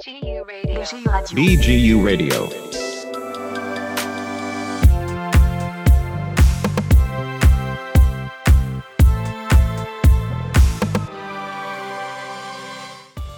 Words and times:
BGU 0.00 1.96
Radio. 2.08 2.40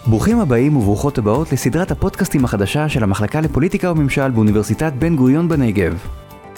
ברוכים 0.06 0.40
הבאים 0.40 0.76
וברוכות 0.76 1.18
הבאות 1.18 1.52
לסדרת 1.52 1.90
הפודקאסטים 1.90 2.44
החדשה 2.44 2.88
של 2.88 3.02
המחלקה 3.02 3.40
לפוליטיקה 3.40 3.90
וממשל 3.90 4.30
באוניברסיטת 4.30 4.92
בן 4.92 5.16
גוריון 5.16 5.48
בנגב. 5.48 6.06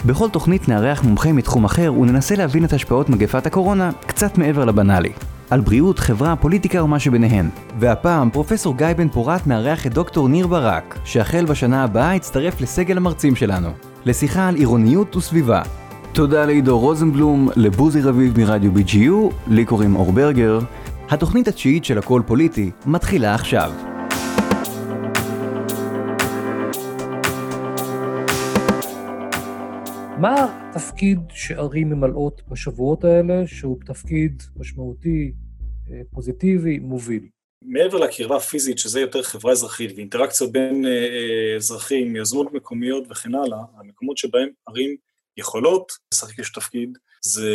בכל 0.05 0.29
תוכנית 0.29 0.69
נארח 0.69 1.03
מומחה 1.03 1.31
מתחום 1.31 1.65
אחר 1.65 1.93
וננסה 1.93 2.35
להבין 2.35 2.65
את 2.65 2.73
השפעות 2.73 3.09
מגפת 3.09 3.45
הקורונה 3.45 3.91
קצת 4.07 4.37
מעבר 4.37 4.65
לבנאלי. 4.65 5.13
על 5.49 5.61
בריאות, 5.61 5.99
חברה, 5.99 6.35
פוליטיקה 6.35 6.83
ומה 6.83 6.99
שביניהן. 6.99 7.49
והפעם 7.79 8.29
פרופסור 8.29 8.77
גיא 8.77 8.87
בן 8.97 9.09
פורת 9.09 9.47
מארח 9.47 9.87
את 9.87 9.93
דוקטור 9.93 10.29
ניר 10.29 10.47
ברק, 10.47 10.99
שהחל 11.03 11.45
בשנה 11.45 11.83
הבאה 11.83 12.15
יצטרף 12.15 12.61
לסגל 12.61 12.97
המרצים 12.97 13.35
שלנו, 13.35 13.69
לשיחה 14.05 14.47
על 14.47 14.55
עירוניות 14.55 15.15
וסביבה. 15.15 15.61
תודה 16.13 16.45
לעידו 16.45 16.79
רוזנבלום, 16.79 17.49
לבוזי 17.55 18.01
רביב 18.01 18.39
מרדיו 18.39 18.71
BGU, 18.75 19.33
לי 19.47 19.65
קוראים 19.65 19.95
אור 19.95 20.11
ברגר. 20.11 20.59
התוכנית 21.09 21.47
התשיעית 21.47 21.85
של 21.85 21.97
הכל 21.97 22.21
פוליטי 22.25 22.71
מתחילה 22.85 23.35
עכשיו. 23.35 23.71
מה 30.17 30.47
התפקיד 30.75 31.19
שערים 31.33 31.89
ממלאות 31.89 32.41
בשבועות 32.47 33.03
האלה, 33.03 33.47
שהוא 33.47 33.77
תפקיד 33.85 34.43
משמעותי, 34.55 35.31
אה, 35.91 36.01
פוזיטיבי, 36.11 36.79
מוביל? 36.79 37.27
מעבר 37.61 37.97
לקרבה 37.97 38.39
פיזית, 38.39 38.79
שזה 38.79 38.99
יותר 38.99 39.23
חברה 39.23 39.51
אזרחית, 39.51 39.91
ואינטראקציות 39.95 40.51
בין 40.51 40.85
אה, 40.85 41.55
אזרחים, 41.55 42.15
יוזמות 42.15 42.53
מקומיות 42.53 43.03
וכן 43.09 43.35
הלאה, 43.35 43.59
המקומות 43.77 44.17
שבהם 44.17 44.49
ערים 44.67 44.95
יכולות 45.37 45.91
לשחק 46.13 46.39
יש 46.39 46.51
תפקיד, 46.51 46.97
זה 47.21 47.51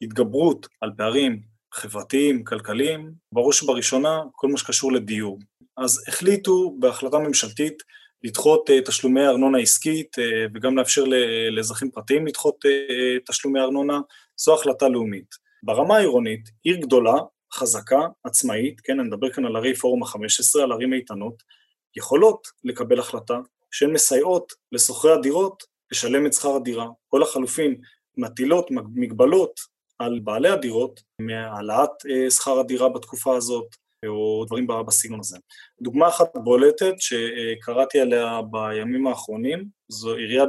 בהתגברות 0.00 0.68
על 0.80 0.90
פערים 0.96 1.40
חברתיים, 1.74 2.44
כלכליים, 2.44 3.12
בראש 3.32 3.62
ובראשונה 3.62 4.20
כל 4.32 4.48
מה 4.48 4.58
שקשור 4.58 4.92
לדיור. 4.92 5.38
אז 5.76 6.04
החליטו 6.08 6.76
בהחלטה 6.78 7.18
ממשלתית 7.18 7.82
לדחות 8.26 8.70
uh, 8.70 8.72
תשלומי 8.86 9.26
ארנונה 9.26 9.58
עסקית 9.58 10.18
uh, 10.18 10.50
וגם 10.54 10.78
לאפשר 10.78 11.04
לאזרחים 11.50 11.90
פרטיים 11.90 12.26
לדחות 12.26 12.64
uh, 12.64 13.22
תשלומי 13.26 13.60
ארנונה, 13.60 14.00
זו 14.36 14.54
החלטה 14.54 14.88
לאומית. 14.88 15.34
ברמה 15.62 15.96
העירונית, 15.96 16.48
עיר 16.62 16.76
גדולה, 16.76 17.14
חזקה, 17.52 18.00
עצמאית, 18.24 18.80
כן, 18.80 19.00
אני 19.00 19.08
מדבר 19.08 19.30
כאן 19.30 19.46
על 19.46 19.56
ערי 19.56 19.74
פורום 19.74 20.02
ה-15, 20.02 20.62
על 20.62 20.72
ערים 20.72 20.92
איתנות, 20.92 21.42
יכולות 21.96 22.48
לקבל 22.64 23.00
החלטה 23.00 23.38
שהן 23.70 23.92
מסייעות 23.92 24.52
לשוכרי 24.72 25.12
הדירות 25.12 25.62
לשלם 25.92 26.26
את 26.26 26.32
שכר 26.32 26.56
הדירה, 26.56 26.86
או 27.12 27.18
לחלופין 27.18 27.76
מטילות 28.16 28.70
מגבלות 28.94 29.60
על 29.98 30.20
בעלי 30.24 30.48
הדירות 30.48 31.00
מהעלאת 31.20 31.90
שכר 32.30 32.58
הדירה 32.60 32.88
בתקופה 32.88 33.36
הזאת, 33.36 33.76
או 34.06 34.44
דברים 34.46 34.66
בסגנון 34.86 35.20
הזה. 35.20 35.38
דוגמה 35.82 36.08
אחת 36.08 36.28
בולטת 36.34 36.94
שקראתי 36.98 38.00
עליה 38.00 38.40
בימים 38.50 39.06
האחרונים, 39.06 39.64
זו 39.88 40.14
עיריית 40.14 40.48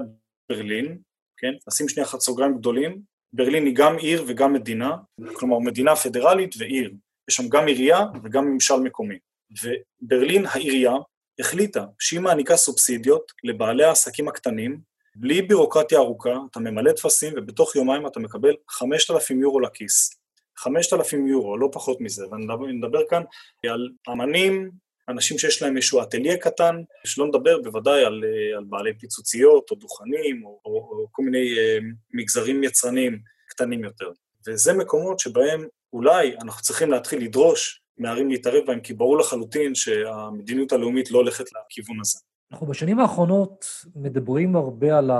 ברלין, 0.49 0.97
כן? 1.37 1.53
נשים 1.67 1.89
שנייה 1.89 2.07
אחת 2.07 2.19
סוגריים 2.19 2.57
גדולים, 2.57 3.01
ברלין 3.33 3.65
היא 3.65 3.75
גם 3.75 3.97
עיר 3.97 4.23
וגם 4.27 4.53
מדינה, 4.53 4.95
כלומר 5.33 5.59
מדינה 5.59 5.95
פדרלית 5.95 6.55
ועיר, 6.57 6.93
יש 7.29 7.35
שם 7.35 7.49
גם 7.49 7.67
עירייה 7.67 8.05
וגם 8.23 8.45
ממשל 8.45 8.75
מקומי. 8.75 9.17
וברלין 9.63 10.45
העירייה 10.45 10.93
החליטה 11.39 11.85
שהיא 11.99 12.19
מעניקה 12.19 12.57
סובסידיות 12.57 13.31
לבעלי 13.43 13.83
העסקים 13.83 14.27
הקטנים, 14.27 14.79
בלי 15.15 15.41
בירוקרטיה 15.41 15.99
ארוכה, 15.99 16.37
אתה 16.51 16.59
ממלא 16.59 16.91
טפסים 16.91 17.33
ובתוך 17.37 17.75
יומיים 17.75 18.07
אתה 18.07 18.19
מקבל 18.19 18.53
5,000 18.69 19.41
יורו 19.41 19.59
לכיס. 19.59 20.19
5,000 20.57 21.27
יורו, 21.27 21.57
לא 21.57 21.69
פחות 21.71 22.01
מזה, 22.01 22.25
ואני 22.31 22.73
מדבר, 22.73 22.99
כאן 23.09 23.23
על 23.69 23.89
אמנים, 24.11 24.71
אנשים 25.09 25.37
שיש 25.37 25.61
להם 25.61 25.77
איזשהו 25.77 26.01
אטליה 26.01 26.37
קטן, 26.37 26.75
שלא 27.05 27.27
נדבר 27.27 27.61
בוודאי 27.61 28.05
על, 28.05 28.23
על 28.57 28.63
בעלי 28.69 28.93
פיצוציות 28.99 29.71
או 29.71 29.75
דוכנים 29.75 30.45
או, 30.45 30.59
או, 30.65 30.71
או 30.71 31.07
כל 31.11 31.23
מיני 31.23 31.55
uh, 31.55 31.83
מגזרים 32.13 32.63
יצרניים 32.63 33.19
קטנים 33.49 33.83
יותר. 33.83 34.11
וזה 34.47 34.73
מקומות 34.73 35.19
שבהם 35.19 35.67
אולי 35.93 36.35
אנחנו 36.41 36.61
צריכים 36.61 36.91
להתחיל 36.91 37.23
לדרוש 37.23 37.81
מערים 37.97 38.29
להתערב 38.29 38.63
בהם, 38.67 38.79
כי 38.79 38.93
ברור 38.93 39.17
לחלוטין 39.17 39.75
שהמדיניות 39.75 40.71
הלאומית 40.71 41.11
לא 41.11 41.17
הולכת 41.17 41.45
לכיוון 41.45 41.99
הזה. 42.01 42.19
אנחנו 42.51 42.67
בשנים 42.67 42.99
האחרונות 42.99 43.65
מדברים 43.95 44.55
הרבה 44.55 44.97
על 44.97 45.11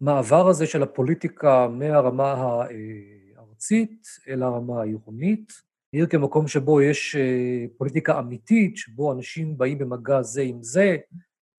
המעבר 0.00 0.48
הזה 0.48 0.66
של 0.66 0.82
הפוליטיקה 0.82 1.68
מהרמה 1.68 2.32
ה... 2.32 2.66
הארצית 3.56 4.06
אל 4.28 4.42
הרמה 4.42 4.80
העירונית. 4.80 5.52
עיר 5.92 6.06
כמקום 6.06 6.48
שבו 6.48 6.80
יש 6.80 7.16
אה, 7.16 7.64
פוליטיקה 7.76 8.18
אמיתית, 8.18 8.76
שבו 8.76 9.12
אנשים 9.12 9.58
באים 9.58 9.78
במגע 9.78 10.22
זה 10.22 10.42
עם 10.42 10.62
זה, 10.62 10.96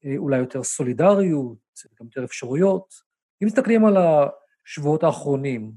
אה, 0.06 0.14
אולי 0.18 0.38
יותר 0.38 0.64
סולידריות, 0.64 1.58
גם 2.00 2.06
יותר 2.06 2.24
אפשרויות. 2.24 2.94
אם 3.44 3.48
מסתכלים 3.48 3.86
על 3.86 3.98
השבועות 3.98 5.04
האחרונים 5.04 5.72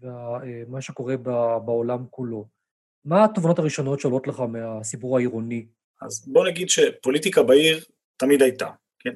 ומה 0.00 0.76
אה, 0.76 0.80
שקורה 0.80 1.16
בעולם 1.64 2.04
כולו, 2.10 2.48
מה 3.04 3.24
התובנות 3.24 3.58
הראשונות 3.58 4.00
שעולות 4.00 4.26
לך 4.26 4.40
מהסיפור 4.40 5.16
העירוני? 5.16 5.66
אז 6.02 6.28
בוא 6.28 6.48
נגיד 6.48 6.70
שפוליטיקה 6.70 7.42
בעיר 7.42 7.84
תמיד 8.16 8.42
הייתה. 8.42 8.70
כן? 8.98 9.14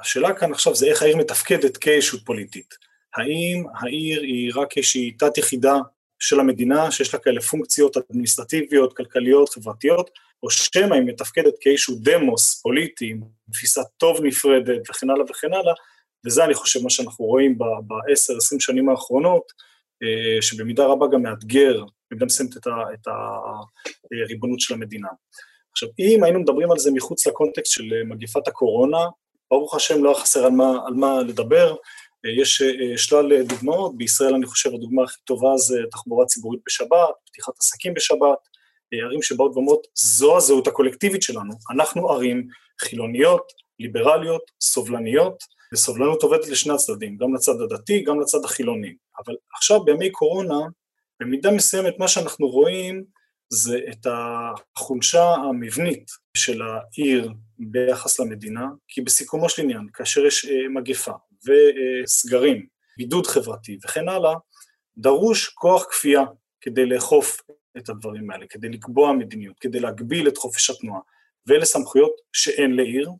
השאלה 0.00 0.34
כאן 0.34 0.52
עכשיו 0.52 0.74
זה 0.74 0.86
איך 0.86 1.02
העיר 1.02 1.16
מתפקדת 1.16 1.76
כישות 1.76 2.24
פוליטית. 2.24 2.74
האם 3.16 3.64
העיר 3.80 4.20
היא 4.20 4.52
רק 4.54 4.76
איזושהי 4.76 5.10
תת 5.10 5.38
יחידה 5.38 5.74
של 6.18 6.40
המדינה 6.40 6.90
שיש 6.90 7.14
לה 7.14 7.20
כאלה 7.20 7.40
פונקציות 7.40 7.96
אדמיניסטרטיביות, 7.96 8.96
כלכליות, 8.96 9.48
חברתיות, 9.48 10.10
או 10.42 10.50
שמא 10.50 10.94
היא 10.94 11.02
מתפקדת 11.02 11.54
כאיזשהו 11.60 11.96
דמוס 12.02 12.60
פוליטי, 12.62 13.10
עם 13.10 13.20
תפיסת 13.52 13.86
טוב 13.96 14.24
נפרדת 14.24 14.90
וכן 14.90 15.10
הלאה 15.10 15.24
וכן 15.30 15.52
הלאה, 15.52 15.74
וזה 16.26 16.44
אני 16.44 16.54
חושב 16.54 16.82
מה 16.82 16.90
שאנחנו 16.90 17.24
רואים 17.24 17.58
בעשר, 17.58 18.36
עשרים 18.36 18.60
שנים 18.60 18.88
האחרונות, 18.88 19.52
אה, 20.02 20.42
שבמידה 20.42 20.86
רבה 20.86 21.06
גם 21.12 21.22
מאתגר 21.22 21.84
וגם 22.12 22.28
שמת 22.28 22.56
את 22.56 23.06
הריבונות 24.12 24.60
של 24.60 24.74
המדינה. 24.74 25.08
עכשיו, 25.72 25.88
אם 25.98 26.24
היינו 26.24 26.40
מדברים 26.40 26.70
על 26.70 26.78
זה 26.78 26.90
מחוץ 26.90 27.26
לקונטקסט 27.26 27.72
של 27.72 28.02
מגיפת 28.04 28.48
הקורונה, 28.48 28.98
ברוך 29.50 29.74
השם 29.74 30.04
לא 30.04 30.10
היה 30.10 30.20
חסר 30.20 30.44
על 30.44 30.52
מה, 30.52 30.78
על 30.86 30.94
מה 30.94 31.22
לדבר, 31.22 31.76
יש 32.42 32.62
אה, 32.62 32.98
שלל 32.98 33.42
דוגמאות, 33.42 33.96
בישראל 33.96 34.34
אני 34.34 34.46
חושב 34.46 34.74
הדוגמה 34.74 35.02
הכי 35.02 35.20
טובה 35.24 35.56
זה 35.56 35.80
תחבורה 35.90 36.26
ציבורית 36.26 36.60
בשבת, 36.66 37.14
פתיחת 37.26 37.52
עסקים 37.60 37.94
בשבת, 37.94 38.38
אה, 38.94 38.98
ערים 39.04 39.22
שבאות 39.22 39.52
ואומרות 39.54 39.86
זו 39.94 40.36
הזהות 40.36 40.66
הקולקטיבית 40.66 41.22
שלנו, 41.22 41.52
אנחנו 41.74 42.10
ערים 42.10 42.48
חילוניות, 42.80 43.52
ליברליות, 43.80 44.42
סובלניות, 44.60 45.44
וסובלנות 45.74 46.22
עובדת 46.22 46.48
לשני 46.48 46.74
הצדדים, 46.74 47.16
גם 47.16 47.34
לצד 47.34 47.60
הדתי, 47.60 48.02
גם 48.02 48.20
לצד 48.20 48.44
החילוני. 48.44 48.94
אבל 49.24 49.34
עכשיו 49.54 49.84
בימי 49.84 50.10
קורונה, 50.10 50.58
במידה 51.20 51.50
מסוימת 51.50 51.98
מה 51.98 52.08
שאנחנו 52.08 52.48
רואים 52.48 53.04
זה 53.52 53.78
את 53.92 54.06
החולשה 54.06 55.24
המבנית 55.24 56.10
של 56.36 56.62
העיר 56.62 57.32
ביחס 57.58 58.20
למדינה, 58.20 58.66
כי 58.88 59.00
בסיכומו 59.00 59.48
של 59.48 59.62
עניין, 59.62 59.86
כאשר 59.94 60.26
יש 60.26 60.44
אה, 60.44 60.68
מגפה 60.68 61.12
וסגרים, 61.46 62.66
בידוד 62.96 63.26
חברתי 63.26 63.78
וכן 63.84 64.08
הלאה, 64.08 64.34
דרוש 64.98 65.48
כוח 65.48 65.84
כפייה 65.90 66.24
כדי 66.60 66.86
לאכוף 66.86 67.40
את 67.78 67.88
הדברים 67.88 68.30
האלה, 68.30 68.46
כדי 68.46 68.68
לקבוע 68.68 69.12
מדיניות, 69.12 69.58
כדי 69.58 69.80
להגביל 69.80 70.28
את 70.28 70.36
חופש 70.36 70.70
התנועה, 70.70 71.00
ואלה 71.46 71.64
סמכויות 71.64 72.12
שאין 72.32 72.76
לעיר, 72.76 73.10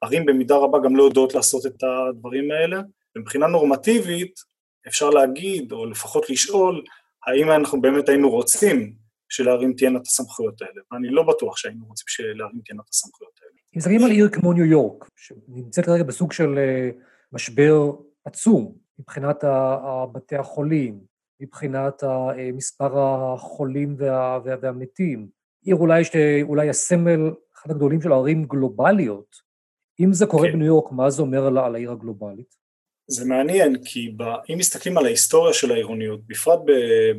ערים 0.00 0.26
במידה 0.26 0.56
רבה 0.56 0.78
גם 0.84 0.96
לא 0.96 1.02
יודעות 1.02 1.34
לעשות 1.34 1.66
את 1.66 1.82
הדברים 1.82 2.50
האלה, 2.50 2.80
ומבחינה 3.16 3.46
נורמטיבית 3.46 4.40
אפשר 4.88 5.10
להגיד, 5.10 5.72
או 5.72 5.86
לפחות 5.86 6.30
לשאול, 6.30 6.84
האם 7.26 7.50
אנחנו 7.50 7.80
באמת 7.80 8.08
היינו 8.08 8.30
רוצים 8.30 8.94
שלערים 9.28 9.72
תהיינה 9.72 9.98
את 9.98 10.06
הסמכויות 10.06 10.62
האלה, 10.62 10.80
ואני 10.92 11.08
לא 11.08 11.22
בטוח 11.22 11.56
שהיינו 11.56 11.86
רוצים 11.86 12.04
שלערים 12.08 12.60
תהיינה 12.64 12.82
את 12.82 12.88
הסמכויות 12.88 13.32
האלה. 13.42 13.52
אם 13.74 13.78
מסתכלים 13.78 14.04
על 14.04 14.10
עיר 14.10 14.28
כמו 14.28 14.52
ניו 14.52 14.64
יורק, 14.64 15.08
שנמצאת 15.16 15.84
כרגע 15.84 16.02
בסוג 16.02 16.32
של 16.32 16.58
אה, 16.58 16.90
משבר 17.32 17.92
עצום 18.24 18.74
מבחינת 18.98 19.44
בתי 20.12 20.36
החולים, 20.36 21.00
מבחינת 21.40 22.02
מספר 22.52 22.98
החולים 22.98 23.94
וה, 23.98 24.38
וה, 24.44 24.56
והמתים. 24.62 25.28
עיר 25.62 25.76
אולי, 25.76 26.02
אולי 26.42 26.68
הסמל, 26.68 27.30
אחד 27.54 27.70
הגדולים 27.70 28.00
של 28.00 28.12
הערים 28.12 28.44
גלובליות. 28.44 29.36
אם 30.00 30.12
זה 30.12 30.26
קורה 30.26 30.48
כן. 30.48 30.52
בניו 30.52 30.66
יורק, 30.66 30.92
מה 30.92 31.10
זה 31.10 31.22
אומר 31.22 31.46
על, 31.46 31.58
על 31.58 31.74
העיר 31.74 31.92
הגלובלית? 31.92 32.54
זה 33.06 33.24
מעניין, 33.24 33.84
כי 33.84 34.14
ב, 34.16 34.22
אם 34.22 34.58
מסתכלים 34.58 34.98
על 34.98 35.04
ההיסטוריה 35.06 35.54
של 35.54 35.72
העירוניות, 35.72 36.26
בפרט 36.26 36.58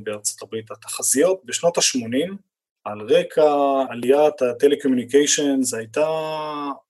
בארצות 0.03 0.41
הברית, 0.41 0.71
התחזיות 0.71 1.41
בשנות 1.45 1.77
ה-80 1.77 2.35
על 2.83 3.01
רקע 3.01 3.53
עליית 3.89 4.41
ה 4.41 4.47
telecommunication, 4.47 5.61
זו 5.61 5.77
הייתה 5.77 6.07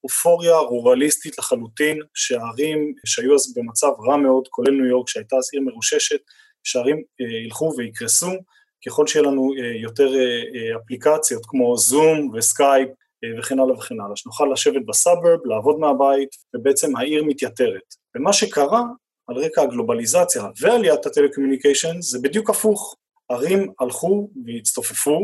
אופוריה 0.04 0.58
רורליסטית 0.58 1.38
לחלוטין, 1.38 2.00
שהערים 2.14 2.94
שהיו 3.06 3.36
אז 3.36 3.54
במצב 3.58 3.92
רע 4.08 4.18
מאוד, 4.18 4.48
כולל 4.48 4.72
ניו 4.72 4.86
יורק 4.86 5.10
שהייתה 5.10 5.36
אז 5.36 5.50
עיר 5.54 5.62
מרוששת, 5.62 6.20
שהערים 6.64 7.04
אה, 7.22 7.38
ילכו 7.46 7.74
ויקרסו, 7.78 8.32
ככל 8.88 9.08
שיהיה 9.08 9.26
לנו 9.26 9.52
אה, 9.60 9.82
יותר 9.82 10.14
אה, 10.16 10.78
אפליקציות 10.78 11.46
כמו 11.46 11.78
זום 11.78 12.32
וסקייפ 12.34 12.90
וכן 13.40 13.60
הלאה 13.60 13.78
וכן 13.78 13.96
הלאה, 14.02 14.16
שנוכל 14.16 14.46
לשבת 14.54 14.86
בסאברב, 14.88 15.40
לעבוד 15.46 15.80
מהבית, 15.80 16.30
ובעצם 16.56 16.96
העיר 16.96 17.24
מתייתרת. 17.24 17.96
ומה 18.16 18.34
שקרה 18.34 18.84
על 19.28 19.36
רקע 19.36 19.62
הגלובליזציה 19.62 20.44
ועליית 20.60 21.06
הטלקומיוניקיישן 21.06 22.02
זה 22.02 22.20
בדיוק 22.22 22.50
הפוך. 22.50 22.96
ערים 23.30 23.72
הלכו 23.80 24.30
והצטופפו 24.46 25.20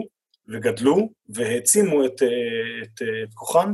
וגדלו 0.49 1.09
והעצימו 1.29 2.05
את, 2.05 2.11
את, 2.13 2.21
את 2.83 3.01
את 3.01 3.33
כוחן, 3.33 3.73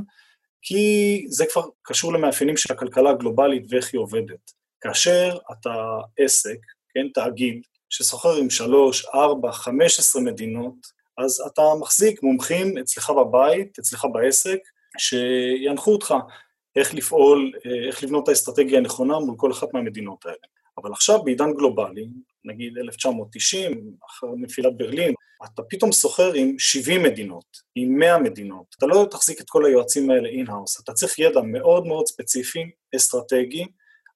כי 0.62 1.25
זה 1.30 1.46
כבר 1.54 1.64
קשור 1.81 2.14
למאפיינים 2.14 2.58
של 2.58 2.74
הכלכלה 2.74 3.10
הגלובלית 3.10 3.66
ואיך 3.70 3.94
היא 3.94 4.00
עובדת. 4.00 4.52
כאשר 4.81 5.38
אתה 5.52 5.75
עסק, 6.18 6.58
כן, 6.94 7.08
תאגיד, 7.14 7.62
שסוחר 7.90 8.36
עם 8.36 8.50
שלוש, 8.50 9.06
ארבע, 9.06 9.52
חמש 9.52 10.00
עשרה 10.00 10.22
מדינות, 10.22 10.75
אז 11.18 11.44
אתה 11.48 11.62
מחזיק 11.80 12.24
מומחים 12.24 12.78
אצלך 12.78 13.10
בבית, 13.10 13.80
אצלך 13.80 14.08
בעסק, 14.14 14.60
שינחו 14.98 15.92
אותך 15.92 16.14
איך 16.75 16.94
לפעול, 16.94 17.52
איך 17.88 18.04
לבנות 18.04 18.24
את 18.24 18.30
האסטרטגיה 18.30 18.78
הנכונה 18.78 19.20
מול 19.20 19.36
כל 19.38 19.52
אחת 19.52 19.74
מהמדינות 19.74 20.25
האלה. 20.25 20.38
אבל 20.78 20.92
עכשיו 20.92 21.24
בעידן 21.24 21.54
גלובלי, 21.54 22.08
נגיד 22.45 22.78
1990, 22.78 23.92
אחרי 24.10 24.30
נפילת 24.38 24.78
ברלין, 24.78 25.13
אתה 25.45 25.62
פתאום 25.69 25.92
סוחר 25.92 26.34
עם 26.34 26.56
70 26.60 27.04
מדינות, 27.04 27.45
עם 27.75 28.00
100 28.00 28.18
מדינות. 28.18 28.66
אתה 28.78 28.86
לא 28.86 29.07
תחזיק 29.12 29.42
את 29.42 29.50
כל 29.50 29.66
היועצים 29.66 30.12
האלה 30.12 30.30
in-house, 30.30 30.81
אתה 30.84 30.94
צריך 30.94 31.19
ידע 31.19 31.42
מאוד 31.42 31.86
מאוד 31.86 32.07
ספציפי, 32.07 32.63
אסטרטגי, 32.95 33.66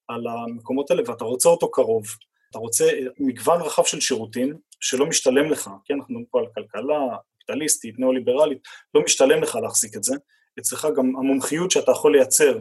על 0.07 0.23
המקומות 0.27 0.91
האלה, 0.91 1.03
ואתה 1.05 1.23
רוצה 1.23 1.49
אותו 1.49 1.71
קרוב. 1.71 2.05
אתה 2.49 2.59
רוצה 2.59 2.89
מגוון 3.19 3.61
רחב 3.61 3.83
של 3.83 3.99
שירותים 3.99 4.57
שלא 4.79 5.05
משתלם 5.05 5.51
לך, 5.51 5.69
כן, 5.85 5.93
אנחנו 5.93 6.13
מדברים 6.13 6.25
פה 6.31 6.39
על 6.39 6.45
כלכלה 6.55 6.99
קפיטליסטית, 7.39 7.99
ניאו-ליברלית, 7.99 8.59
לא 8.93 9.01
משתלם 9.03 9.43
לך 9.43 9.55
להחזיק 9.55 9.95
את 9.95 10.03
זה. 10.03 10.15
אצלך 10.59 10.87
גם 10.97 11.15
המומחיות 11.15 11.71
שאתה 11.71 11.91
יכול 11.91 12.11
לייצר 12.11 12.59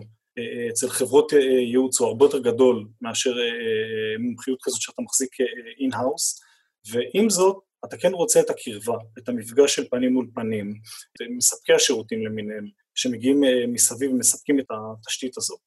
אצל 0.70 0.88
חברות 0.88 1.32
אה, 1.32 1.38
ייעוץ 1.38 2.00
הוא 2.00 2.08
הרבה 2.08 2.24
יותר 2.24 2.38
גדול 2.38 2.88
מאשר 3.00 3.30
אה, 3.30 4.18
מומחיות 4.18 4.58
כזאת 4.62 4.80
שאתה 4.80 5.02
מחזיק 5.02 5.36
in-house, 5.80 6.40
ועם 6.90 7.30
זאת, 7.30 7.58
אתה 7.84 7.96
כן 7.96 8.12
רוצה 8.12 8.40
את 8.40 8.50
הקרבה, 8.50 8.98
את 9.18 9.28
המפגש 9.28 9.74
של 9.74 9.88
פנים 9.90 10.12
מול 10.12 10.30
פנים, 10.34 10.74
מספקי 11.36 11.72
השירותים 11.72 12.26
למיניהם, 12.26 12.68
שמגיעים 12.94 13.40
מסביב 13.68 14.10
ומספקים 14.10 14.60
את 14.60 14.66
התשתית 14.70 15.36
הזאת. 15.36 15.58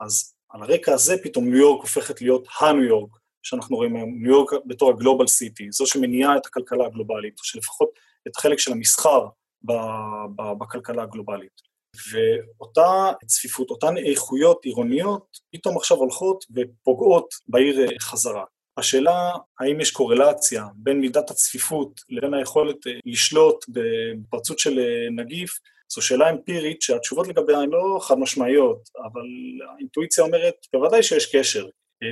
אז 0.00 0.34
על 0.50 0.62
הרקע 0.62 0.92
הזה 0.92 1.14
פתאום 1.22 1.44
ניו 1.44 1.58
יורק 1.58 1.82
הופכת 1.82 2.20
להיות 2.20 2.48
הניו 2.60 2.84
יורק, 2.84 3.10
שאנחנו 3.42 3.76
רואים 3.76 3.96
היום, 3.96 4.22
ניו 4.22 4.30
יורק 4.30 4.50
בתור 4.66 4.90
הגלובל 4.90 5.26
סיטי, 5.26 5.72
זו 5.72 5.86
שמניעה 5.86 6.36
את 6.36 6.46
הכלכלה 6.46 6.86
הגלובלית, 6.86 7.38
או 7.38 7.44
שלפחות 7.44 7.88
את 8.28 8.36
החלק 8.36 8.58
של 8.58 8.72
המסחר 8.72 9.26
בכלכלה 10.58 11.02
הגלובלית. 11.02 11.73
ואותה 12.12 13.12
צפיפות, 13.26 13.70
אותן 13.70 13.96
איכויות 13.96 14.64
עירוניות, 14.64 15.26
פתאום 15.52 15.76
עכשיו 15.76 15.96
הולכות 15.96 16.44
ופוגעות 16.56 17.34
בעיר 17.48 17.80
אה, 17.80 17.86
חזרה. 18.00 18.44
השאלה 18.76 19.30
האם 19.60 19.80
יש 19.80 19.90
קורלציה 19.90 20.66
בין 20.74 21.00
מידת 21.00 21.30
הצפיפות 21.30 22.00
לבין 22.10 22.34
היכולת 22.34 22.86
אה, 22.86 22.92
לשלוט 23.06 23.64
בפרצות 23.68 24.58
של 24.58 24.78
אה, 24.78 25.10
נגיף, 25.10 25.58
זו 25.92 26.02
שאלה 26.02 26.30
אמפירית 26.30 26.82
שהתשובות 26.82 27.28
לגביה 27.28 27.58
הן 27.58 27.70
לא 27.70 27.98
חד 28.02 28.18
משמעיות, 28.18 28.78
אבל 29.04 29.26
האינטואיציה 29.74 30.24
אומרת, 30.24 30.54
בוודאי 30.72 31.02
שיש 31.02 31.36
קשר. 31.36 31.66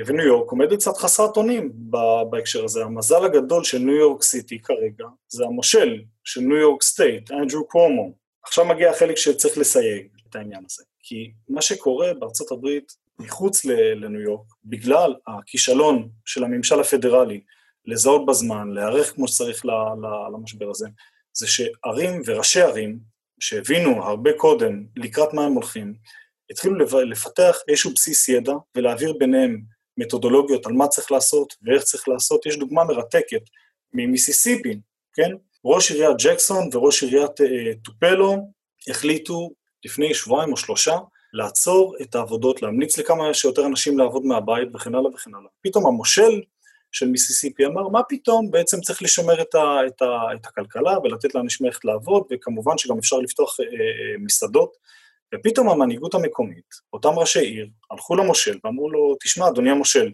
וניו 0.05 0.25
יורק 0.25 0.51
עומדת 0.51 0.79
קצת 0.79 0.97
חסרת 0.97 1.37
אונים 1.37 1.71
בהקשר 2.29 2.63
הזה. 2.63 2.83
המזל 2.83 3.25
הגדול 3.25 3.63
של 3.63 3.77
ניו 3.77 3.95
יורק 3.95 4.23
סיטי 4.23 4.61
כרגע 4.61 5.05
זה 5.27 5.45
המושל 5.45 6.01
של 6.23 6.41
ניו 6.41 6.57
יורק 6.57 6.83
סטייט, 6.83 7.31
אנדרו 7.31 7.67
קוומו, 7.67 8.13
עכשיו 8.43 8.65
מגיע 8.65 8.91
החלק 8.91 9.17
שצריך 9.17 9.57
לסייג 9.57 10.07
את 10.29 10.35
העניין 10.35 10.63
הזה, 10.65 10.83
כי 10.99 11.31
מה 11.49 11.61
שקורה 11.61 12.13
בארצות 12.13 12.51
הברית 12.51 12.91
מחוץ 13.19 13.65
לניו 13.65 14.21
יורק, 14.21 14.47
בגלל 14.65 15.15
הכישלון 15.27 16.09
של 16.25 16.43
הממשל 16.43 16.79
הפדרלי 16.79 17.41
לזהות 17.85 18.25
בזמן, 18.25 18.69
להיערך 18.71 19.13
כמו 19.13 19.27
שצריך 19.27 19.65
למשבר 20.33 20.69
הזה, 20.69 20.87
זה 21.33 21.47
שערים 21.47 22.21
וראשי 22.25 22.61
ערים 22.61 22.99
שהבינו 23.39 24.03
הרבה 24.03 24.31
קודם 24.37 24.85
לקראת 24.95 25.33
מה 25.33 25.45
הם 25.45 25.53
הולכים, 25.53 25.93
התחילו 26.49 26.75
לפתח 27.03 27.57
איזשהו 27.67 27.91
בסיס 27.93 28.29
ידע 28.29 28.53
ולהעביר 28.75 29.13
ביניהם 29.13 29.61
מתודולוגיות 29.97 30.65
על 30.65 30.73
מה 30.73 30.87
צריך 30.87 31.11
לעשות 31.11 31.53
ואיך 31.61 31.83
צריך 31.83 32.07
לעשות. 32.07 32.45
יש 32.45 32.57
דוגמה 32.57 32.83
מרתקת 32.83 33.41
ממיסיסיפי, 33.93 34.79
כן? 35.13 35.31
ראש 35.65 35.91
עיריית 35.91 36.17
ג'קסון 36.17 36.69
וראש 36.73 37.03
עיריית 37.03 37.41
אה, 37.41 37.73
טופלו 37.83 38.37
החליטו 38.89 39.49
לפני 39.85 40.13
שבועיים 40.13 40.51
או 40.51 40.57
שלושה 40.57 40.97
לעצור 41.33 41.95
את 42.01 42.15
העבודות, 42.15 42.61
להמליץ 42.61 42.97
לכמה 42.97 43.33
שיותר 43.33 43.65
אנשים 43.65 43.99
לעבוד 43.99 44.25
מהבית 44.25 44.75
וכן 44.75 44.95
הלאה 44.95 45.15
וכן 45.15 45.35
הלאה. 45.35 45.49
פתאום 45.61 45.85
המושל 45.85 46.41
של 46.91 47.07
מיסיסיפי 47.07 47.65
אמר, 47.65 47.87
מה 47.87 48.01
פתאום, 48.09 48.51
בעצם 48.51 48.81
צריך 48.81 49.01
לשמר 49.01 49.41
את, 49.41 49.55
ה, 49.55 49.87
את, 49.87 50.01
ה, 50.01 50.35
את 50.35 50.45
הכלכלה 50.45 50.99
ולתת 51.03 51.35
לאנשים 51.35 51.65
ללכת 51.65 51.85
לעבוד, 51.85 52.23
וכמובן 52.31 52.77
שגם 52.77 52.97
אפשר 52.97 53.17
לפתוח 53.17 53.59
אה, 53.59 53.65
אה, 53.65 54.17
מסעדות. 54.19 54.77
ופתאום 55.35 55.69
המנהיגות 55.69 56.13
המקומית, 56.13 56.65
אותם 56.93 57.09
ראשי 57.09 57.39
עיר, 57.39 57.67
הלכו 57.91 58.15
למושל 58.15 58.59
ואמרו 58.63 58.89
לו, 58.91 59.15
תשמע, 59.23 59.47
אדוני 59.47 59.71
המושל, 59.71 60.11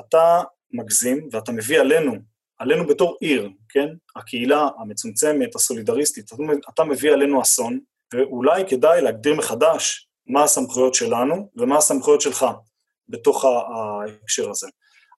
אתה 0.00 0.42
מגזים 0.72 1.28
ואתה 1.32 1.52
מביא 1.52 1.80
עלינו 1.80 2.12
עלינו 2.58 2.86
בתור 2.86 3.16
עיר, 3.20 3.50
כן? 3.68 3.88
הקהילה 4.16 4.68
המצומצמת, 4.78 5.54
הסולידריסטית, 5.54 6.30
אתה 6.74 6.84
מביא 6.84 7.12
עלינו 7.12 7.42
אסון, 7.42 7.80
ואולי 8.14 8.64
כדאי 8.68 9.00
להגדיר 9.02 9.34
מחדש 9.34 10.08
מה 10.26 10.44
הסמכויות 10.44 10.94
שלנו 10.94 11.50
ומה 11.56 11.76
הסמכויות 11.76 12.20
שלך 12.20 12.46
בתוך 13.08 13.44
ההקשר 13.44 14.50
הזה. 14.50 14.66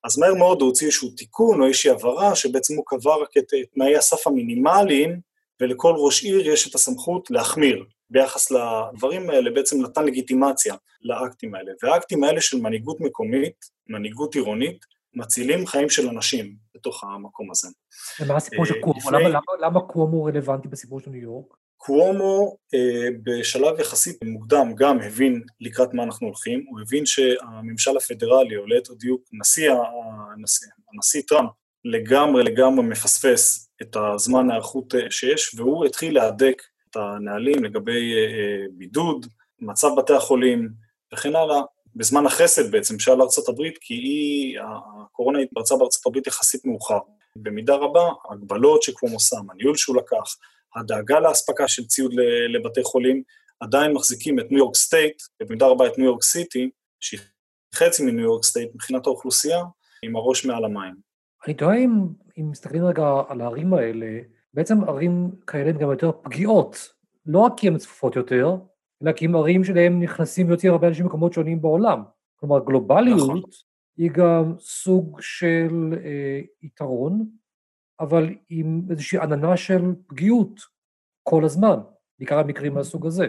אז 0.03 0.17
מהר 0.19 0.33
מאוד 0.33 0.61
הוא 0.61 0.67
הוציא 0.67 0.87
איזשהו 0.87 1.09
תיקון 1.09 1.61
או 1.61 1.67
איזושהי 1.67 1.91
הבהרה 1.91 2.35
שבעצם 2.35 2.75
הוא 2.75 2.83
קבע 2.87 3.15
רק 3.15 3.37
את 3.37 3.45
תנאי 3.73 3.95
הסף 3.95 4.27
המינימליים, 4.27 5.19
ולכל 5.61 5.93
ראש 5.97 6.23
עיר 6.23 6.47
יש 6.47 6.69
את 6.69 6.75
הסמכות 6.75 7.31
להחמיר 7.31 7.85
ביחס 8.09 8.51
לדברים 8.51 9.29
האלה, 9.29 9.51
בעצם 9.51 9.81
נתן 9.81 10.05
לגיטימציה 10.05 10.75
לאקטים 11.01 11.55
האלה. 11.55 11.71
והאקטים 11.83 12.23
האלה 12.23 12.41
של 12.41 12.57
מנהיגות 12.57 12.99
מקומית, 12.99 13.65
מנהיגות 13.89 14.35
עירונית, 14.35 14.85
מצילים 15.13 15.67
חיים 15.67 15.89
של 15.89 16.09
אנשים 16.09 16.55
בתוך 16.81 17.03
המקום 17.03 17.51
הזה. 17.51 17.67
ומה 18.21 18.35
הסיפור 18.35 18.65
של 18.65 18.75
אה, 18.75 18.81
קוומו? 18.81 19.11
למה, 19.11 19.29
למה, 19.29 19.39
למה 19.59 19.81
קוומו 19.81 20.23
רלוונטי 20.23 20.67
בסיפור 20.67 20.99
של 20.99 21.11
ניו 21.11 21.21
יורק? 21.21 21.53
קוומו 21.77 22.57
אה, 22.73 23.07
בשלב 23.23 23.79
יחסית 23.79 24.17
מוקדם 24.23 24.73
גם 24.75 24.99
הבין 24.99 25.41
לקראת 25.61 25.93
מה 25.93 26.03
אנחנו 26.03 26.27
הולכים, 26.27 26.65
הוא 26.69 26.79
הבין 26.81 27.05
שהממשל 27.05 27.97
הפדרלי, 27.97 28.57
או 28.57 28.65
ליתר 28.65 28.93
דיוק 28.93 29.21
נשיא, 29.33 29.71
הנשיא, 29.71 30.67
הנשיא 30.93 31.21
טראמפ, 31.27 31.49
לגמרי 31.85 32.43
לגמרי 32.43 32.85
מפספס 32.85 33.71
את 33.81 33.95
הזמן 33.95 34.49
ההיערכות 34.49 34.95
אה, 34.95 35.11
שיש, 35.11 35.55
והוא 35.55 35.85
התחיל 35.85 36.15
להדק 36.15 36.61
את 36.89 36.95
הנהלים 36.95 37.63
לגבי 37.63 38.13
אה, 38.13 38.65
בידוד, 38.71 39.25
מצב 39.59 39.87
בתי 39.97 40.13
החולים 40.13 40.69
וכן 41.13 41.35
הלאה, 41.35 41.61
בזמן 41.95 42.25
החסד 42.25 42.71
בעצם 42.71 42.99
שעל 42.99 43.21
ארצות 43.21 43.49
הברית, 43.49 43.77
כי 43.81 43.93
היא, 43.93 44.59
הקורונה 44.59 45.39
התפרצה 45.39 45.75
בארצות 45.75 46.05
הברית 46.05 46.27
יחסית 46.27 46.65
מאוחר. 46.65 46.99
במידה 47.35 47.75
רבה, 47.75 48.09
הגבלות 48.31 48.83
שקוומו 48.83 49.09
שם, 49.09 49.51
הניהול 49.51 49.75
שהוא 49.75 49.97
לקח, 49.97 50.35
הדאגה 50.75 51.19
לאספקה 51.19 51.67
של 51.67 51.85
ציוד 51.85 52.13
לבתי 52.49 52.83
חולים, 52.83 53.23
עדיין 53.59 53.93
מחזיקים 53.93 54.39
את 54.39 54.45
ניו 54.51 54.57
יורק 54.57 54.75
סטייט, 54.75 55.21
ובמידה 55.41 55.67
רבה 55.67 55.87
את 55.87 55.97
ניו 55.97 56.07
יורק 56.07 56.23
סיטי, 56.23 56.69
שהיא 56.99 57.19
חצי 57.75 58.03
מניו 58.03 58.23
יורק 58.23 58.43
סטייט 58.43 58.69
מבחינת 58.75 59.07
האוכלוסייה, 59.07 59.63
עם 60.03 60.15
הראש 60.15 60.45
מעל 60.45 60.65
המים. 60.65 60.95
אני 61.45 61.53
תוהה 61.53 61.77
אם, 61.77 61.89
אם 62.39 62.51
מסתכלים 62.51 62.85
רגע 62.85 63.03
על 63.27 63.41
הערים 63.41 63.73
האלה, 63.73 64.19
בעצם 64.53 64.83
ערים 64.83 65.31
כאלה 65.47 65.69
הן 65.69 65.77
גם 65.77 65.91
יותר 65.91 66.11
פגיעות, 66.23 66.93
לא 67.25 67.39
רק 67.39 67.53
כי 67.57 67.67
הן 67.67 67.77
צפופות 67.77 68.15
יותר, 68.15 68.55
אלא 69.03 69.11
כי 69.11 69.27
ערים 69.35 69.63
שלהם 69.63 70.03
נכנסים 70.03 70.49
יותר 70.49 70.71
הרבה 70.71 70.87
אנשים 70.87 71.05
במקומות 71.05 71.33
שונים 71.33 71.61
בעולם. 71.61 72.03
כלומר, 72.35 72.59
גלובליות 72.65 73.17
נכון. 73.17 73.41
היא 73.97 74.11
גם 74.11 74.53
סוג 74.59 75.21
של 75.21 75.93
אה, 76.05 76.41
יתרון, 76.61 77.25
אבל 77.99 78.29
עם 78.49 78.81
איזושהי 78.89 79.19
עננה 79.19 79.57
של 79.57 79.81
פגיעות 80.07 80.59
כל 81.23 81.45
הזמן, 81.45 81.75
בעיקר 82.19 82.39
המקרים 82.39 82.73
מהסוג 82.73 83.05
הזה. 83.05 83.27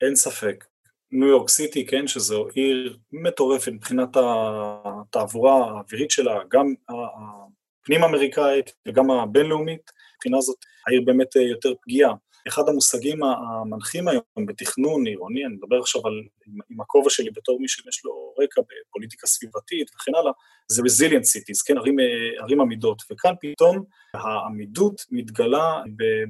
אין 0.00 0.16
ספק. 0.16 0.64
ניו 1.10 1.28
יורק 1.28 1.48
סיטי, 1.48 1.86
כן, 1.86 2.06
שזו 2.06 2.48
עיר 2.54 2.98
מטורפת 3.12 3.72
מבחינת 3.72 4.16
התעבורה 4.16 5.66
האווירית 5.66 6.10
שלה, 6.10 6.40
גם 6.48 6.74
הפנים 6.88 8.04
אמריקאית 8.04 8.74
וגם 8.88 9.10
הבינלאומית, 9.10 9.90
מבחינה 10.14 10.40
זאת 10.40 10.58
העיר 10.86 11.02
באמת 11.04 11.36
יותר 11.36 11.72
פגיעה. 11.82 12.14
אחד 12.48 12.68
המושגים 12.68 13.20
המנחים 13.22 14.08
היום 14.08 14.46
בתכנון 14.46 15.06
עירוני, 15.06 15.46
אני 15.46 15.54
מדבר 15.54 15.78
עכשיו 15.80 16.06
על, 16.06 16.12
עם 16.70 16.80
הכובע 16.80 17.10
שלי 17.10 17.30
בתור 17.30 17.60
מי 17.60 17.68
שיש 17.68 18.04
לו 18.04 18.34
רקע 18.42 18.60
בפוליטיקה 18.60 19.26
סביבתית 19.26 19.90
וכן 19.94 20.12
הלאה, 20.14 20.32
זה 20.68 20.82
resilient 20.82 21.24
cities, 21.24 21.66
כן, 21.66 21.78
ערים, 21.78 21.96
ערים 22.38 22.60
עמידות, 22.60 23.02
וכאן 23.10 23.34
פתאום 23.40 23.84
העמידות 24.14 25.02
מתגלה 25.10 25.82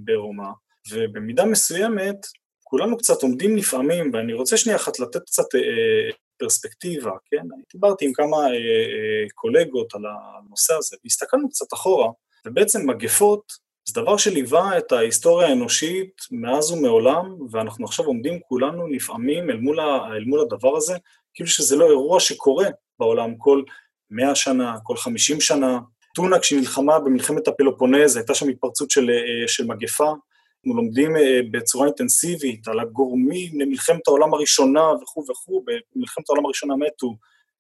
בעירומה, 0.04 0.50
ובמידה 0.92 1.44
מסוימת 1.44 2.16
כולנו 2.64 2.96
קצת 2.96 3.22
עומדים 3.22 3.56
לפעמים, 3.56 4.10
ואני 4.14 4.32
רוצה 4.32 4.56
שנייה 4.56 4.76
אחת 4.76 4.98
לתת 5.00 5.22
קצת 5.22 5.54
אה, 5.54 6.10
פרספקטיבה, 6.38 7.10
כן? 7.30 7.46
דיברתי 7.72 8.04
עם 8.04 8.12
כמה 8.12 8.36
אה, 8.36 8.52
אה, 8.52 9.26
קולגות 9.34 9.94
על 9.94 10.02
הנושא 10.06 10.74
הזה, 10.74 10.96
והסתכלנו 11.04 11.48
קצת 11.48 11.66
אחורה, 11.74 12.08
ובעצם 12.46 12.90
מגפות 12.90 13.67
זה 13.88 14.00
דבר 14.00 14.16
שליווה 14.16 14.78
את 14.78 14.92
ההיסטוריה 14.92 15.48
האנושית 15.48 16.12
מאז 16.30 16.70
ומעולם, 16.70 17.36
ואנחנו 17.50 17.84
עכשיו 17.84 18.06
עומדים 18.06 18.40
כולנו 18.40 18.86
לפעמים 18.86 19.50
אל 19.50 19.56
מול, 19.56 19.80
ה, 19.80 20.06
אל 20.16 20.24
מול 20.24 20.40
הדבר 20.40 20.76
הזה, 20.76 20.96
כאילו 21.34 21.50
שזה 21.50 21.76
לא 21.76 21.86
אירוע 21.86 22.20
שקורה 22.20 22.66
בעולם 22.98 23.34
כל 23.38 23.62
מאה 24.10 24.34
שנה, 24.34 24.76
כל 24.82 24.96
חמישים 24.96 25.40
שנה. 25.40 25.78
טונה 26.14 26.38
כשנלחמה 26.38 26.98
במלחמת 26.98 27.48
הפלופונז, 27.48 28.16
הייתה 28.16 28.34
שם 28.34 28.48
התפרצות 28.48 28.90
של, 28.90 29.10
אה, 29.10 29.48
של 29.48 29.66
מגפה, 29.66 30.04
אנחנו 30.04 30.82
לומדים 30.82 31.16
אה, 31.16 31.40
בצורה 31.50 31.86
אינטנסיבית 31.86 32.68
על 32.68 32.80
הגורמים 32.80 33.60
למלחמת 33.60 34.08
העולם 34.08 34.34
הראשונה 34.34 34.82
וכו' 35.02 35.24
וכו', 35.30 35.64
במלחמת 35.94 36.24
העולם 36.28 36.44
הראשונה 36.44 36.74
מתו, 36.76 37.16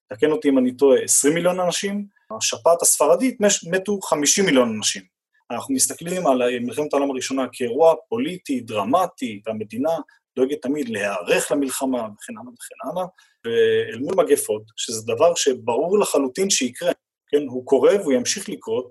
תקן 0.08 0.30
אותי 0.30 0.48
אם 0.48 0.58
אני 0.58 0.76
טועה, 0.76 1.02
20 1.02 1.34
מיליון 1.34 1.60
אנשים, 1.60 2.06
השפעת 2.36 2.82
הספרדית 2.82 3.38
מתו 3.70 4.00
50 4.00 4.44
מיליון 4.44 4.74
אנשים. 4.76 5.17
אנחנו 5.50 5.74
מסתכלים 5.74 6.26
על 6.26 6.58
מלחמת 6.60 6.92
העולם 6.92 7.10
הראשונה 7.10 7.46
כאירוע 7.52 7.94
פוליטי, 8.08 8.60
דרמטי, 8.60 9.40
והמדינה 9.46 9.90
דואגת 10.36 10.62
תמיד 10.62 10.88
להיערך 10.88 11.52
למלחמה 11.52 11.98
וכן 11.98 12.32
הלאה 12.38 12.52
וכן 12.52 12.90
הלאה, 12.90 13.04
ואל 13.44 13.98
מול 13.98 14.14
מגפות, 14.16 14.62
שזה 14.76 15.06
דבר 15.14 15.34
שברור 15.34 15.98
לחלוטין 15.98 16.50
שיקרה, 16.50 16.92
כן, 17.30 17.42
הוא 17.48 17.66
קורה 17.66 17.96
והוא 18.00 18.12
ימשיך 18.12 18.48
לקרות, 18.48 18.90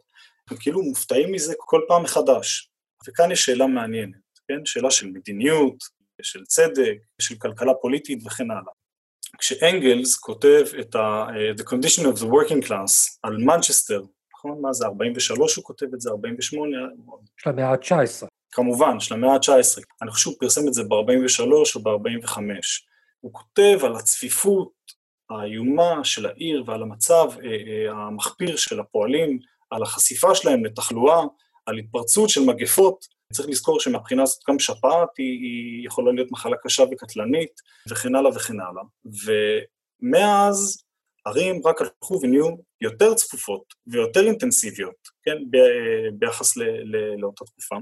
וכאילו 0.52 0.82
מופתעים 0.84 1.32
מזה 1.32 1.54
כל 1.58 1.82
פעם 1.88 2.04
מחדש. 2.04 2.70
וכאן 3.08 3.32
יש 3.32 3.46
שאלה 3.46 3.68
מעניינת, 3.68 4.16
כן? 4.48 4.66
שאלה 4.66 4.92
של 4.92 5.08
מדיניות, 5.08 5.76
של 6.22 6.46
צדק, 6.46 6.98
של 7.22 7.36
כלכלה 7.36 7.74
פוליטית 7.82 8.20
וכן 8.26 8.52
הלאה. 8.52 8.72
כשאנגלס 9.38 10.16
כותב 10.16 10.66
את 10.80 10.96
ה- 10.96 11.26
The 11.58 11.64
condition 11.64 12.02
of 12.04 12.20
the 12.20 12.26
working 12.26 12.68
class 12.68 13.18
על 13.24 13.38
מנצ'סטר, 13.38 14.02
נכון? 14.48 14.62
מה 14.62 14.74
זה, 14.74 14.86
43 14.86 15.56
הוא 15.56 15.64
כותב 15.66 15.86
את 15.94 16.02
זה, 16.02 16.10
48? 16.10 16.78
של 17.38 17.50
המאה 17.50 17.70
ה-19. 17.72 18.28
כמובן, 18.52 19.00
של 19.00 19.14
המאה 19.14 19.34
ה-19. 19.34 19.82
אני 20.02 20.12
חושב 20.12 20.24
שהוא 20.24 20.36
פרסם 20.40 20.68
את 20.68 20.74
זה 20.74 20.84
ב-43 20.84 21.44
או 21.76 21.82
ב-45. 21.82 22.38
הוא 23.20 23.34
כותב 23.34 23.80
על 23.84 23.96
הצפיפות 23.96 24.72
האיומה 25.30 26.04
של 26.04 26.26
העיר 26.26 26.64
ועל 26.68 26.82
המצב 26.82 27.28
אה, 27.44 27.50
אה, 27.50 27.92
המחפיר 27.92 28.56
של 28.56 28.80
הפועלים, 28.80 29.40
על 29.70 29.84
החשיפה 29.84 30.36
שלהם 30.36 30.66
לתחלואה, 30.66 31.22
על 31.66 31.78
התפרצות 31.78 32.30
של 32.30 32.42
מגפות, 32.42 33.06
צריך 33.34 33.50
לזכור 33.50 33.80
שמבחינה 33.80 34.24
הזאת 34.24 34.44
גם 34.50 34.60
שפעת 34.60 35.10
היא, 35.18 35.40
היא 35.42 35.86
יכולה 35.88 36.12
להיות 36.12 36.32
מחלה 36.32 36.58
קשה 36.64 36.84
וקטלנית, 36.84 37.52
וכן 37.90 38.16
הלאה 38.16 38.32
וכן 38.36 38.54
הלאה. 38.60 38.84
ומאז 40.04 40.87
ערים 41.28 41.62
רק 41.66 41.82
הלכו 41.82 42.20
ונהיו 42.24 42.48
יותר 42.82 43.14
צפופות 43.14 43.64
ויותר 43.88 44.28
אינטנסיביות, 44.28 44.96
כן, 45.24 45.38
ביחס 46.14 46.58
לאותה 47.18 47.46
תקופה. 47.46 47.76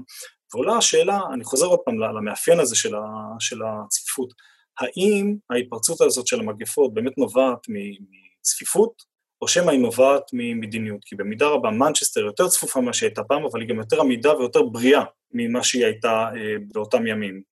ועולה 0.54 0.76
השאלה, 0.76 1.20
אני 1.34 1.44
חוזר 1.44 1.66
עוד 1.66 1.80
פעם 1.84 1.98
למאפיין 1.98 2.60
הזה 2.60 2.76
של, 2.76 2.94
ה- 2.94 3.40
של 3.40 3.60
הצפיפות, 3.62 4.32
האם 4.80 5.36
ההתפרצות 5.50 6.00
הזאת 6.00 6.26
של 6.26 6.40
המגפות 6.40 6.94
באמת 6.94 7.18
נובעת 7.18 7.58
מצפיפות, 7.68 9.16
או 9.42 9.48
שמא 9.48 9.70
היא 9.70 9.80
נובעת 9.80 10.22
ממדיניות, 10.32 11.00
כי 11.04 11.16
במידה 11.16 11.46
רבה 11.46 11.70
מנצ'סטר 11.70 12.20
יותר 12.20 12.48
צפופה 12.48 12.80
ממה 12.80 12.92
שהייתה 12.92 13.22
פעם, 13.24 13.44
אבל 13.44 13.60
היא 13.60 13.68
גם 13.68 13.78
יותר 13.78 14.00
עמידה 14.00 14.36
ויותר 14.36 14.62
בריאה 14.62 15.04
ממה 15.32 15.64
שהיא 15.64 15.84
הייתה 15.84 16.28
אה, 16.36 16.54
באותם 16.72 17.06
ימים. 17.06 17.42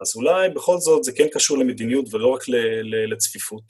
אז 0.00 0.16
אולי 0.16 0.48
בכל 0.48 0.78
זאת 0.78 1.04
זה 1.04 1.12
כן 1.12 1.26
קשור 1.32 1.58
למדיניות 1.58 2.14
ולא 2.14 2.26
רק 2.26 2.42
לצפיפות. 3.10 3.62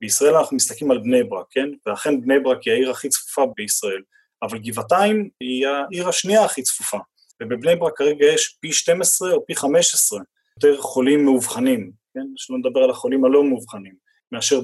בישראל 0.00 0.34
אנחנו 0.34 0.56
מסתכלים 0.56 0.90
על 0.90 0.98
בני 0.98 1.24
ברק, 1.24 1.46
כן? 1.50 1.68
ואכן 1.86 2.20
בני 2.20 2.40
ברק 2.40 2.62
היא 2.62 2.72
העיר 2.72 2.90
הכי 2.90 3.08
צפופה 3.08 3.46
בישראל, 3.56 4.02
אבל 4.42 4.58
גבעתיים 4.58 5.28
היא 5.40 5.66
העיר 5.66 6.08
השנייה 6.08 6.44
הכי 6.44 6.62
צפופה, 6.62 6.98
ובבני 7.42 7.76
ברק 7.76 7.98
כרגע 7.98 8.26
יש 8.26 8.58
פי 8.60 8.72
12 8.72 9.32
או 9.32 9.46
פי 9.46 9.54
15 9.54 10.20
יותר 10.56 10.80
חולים 10.80 11.24
מאובחנים, 11.24 11.90
כן? 12.14 12.26
שלא 12.36 12.58
נדבר 12.58 12.80
על 12.80 12.90
החולים 12.90 13.24
הלא 13.24 13.44
מאובחנים, 13.44 13.94
מאשר 14.32 14.60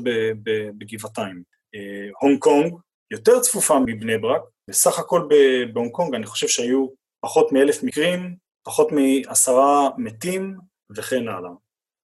בגבעתיים. 0.78 1.42
אה, 1.74 2.08
הונג 2.20 2.38
קונג 2.38 2.74
יותר 3.10 3.40
צפופה 3.40 3.78
מבני 3.86 4.18
ברק, 4.18 4.42
בסך 4.70 4.98
הכל 4.98 5.28
בהונג 5.72 5.90
קונג 5.90 6.14
אני 6.14 6.26
חושב 6.26 6.48
שהיו 6.48 6.86
פחות 7.20 7.52
מאלף 7.52 7.82
מקרים, 7.82 8.36
פחות 8.64 8.88
מעשרה 8.92 9.88
מתים 9.98 10.56
וכן 10.96 11.28
הלאה. 11.28 11.50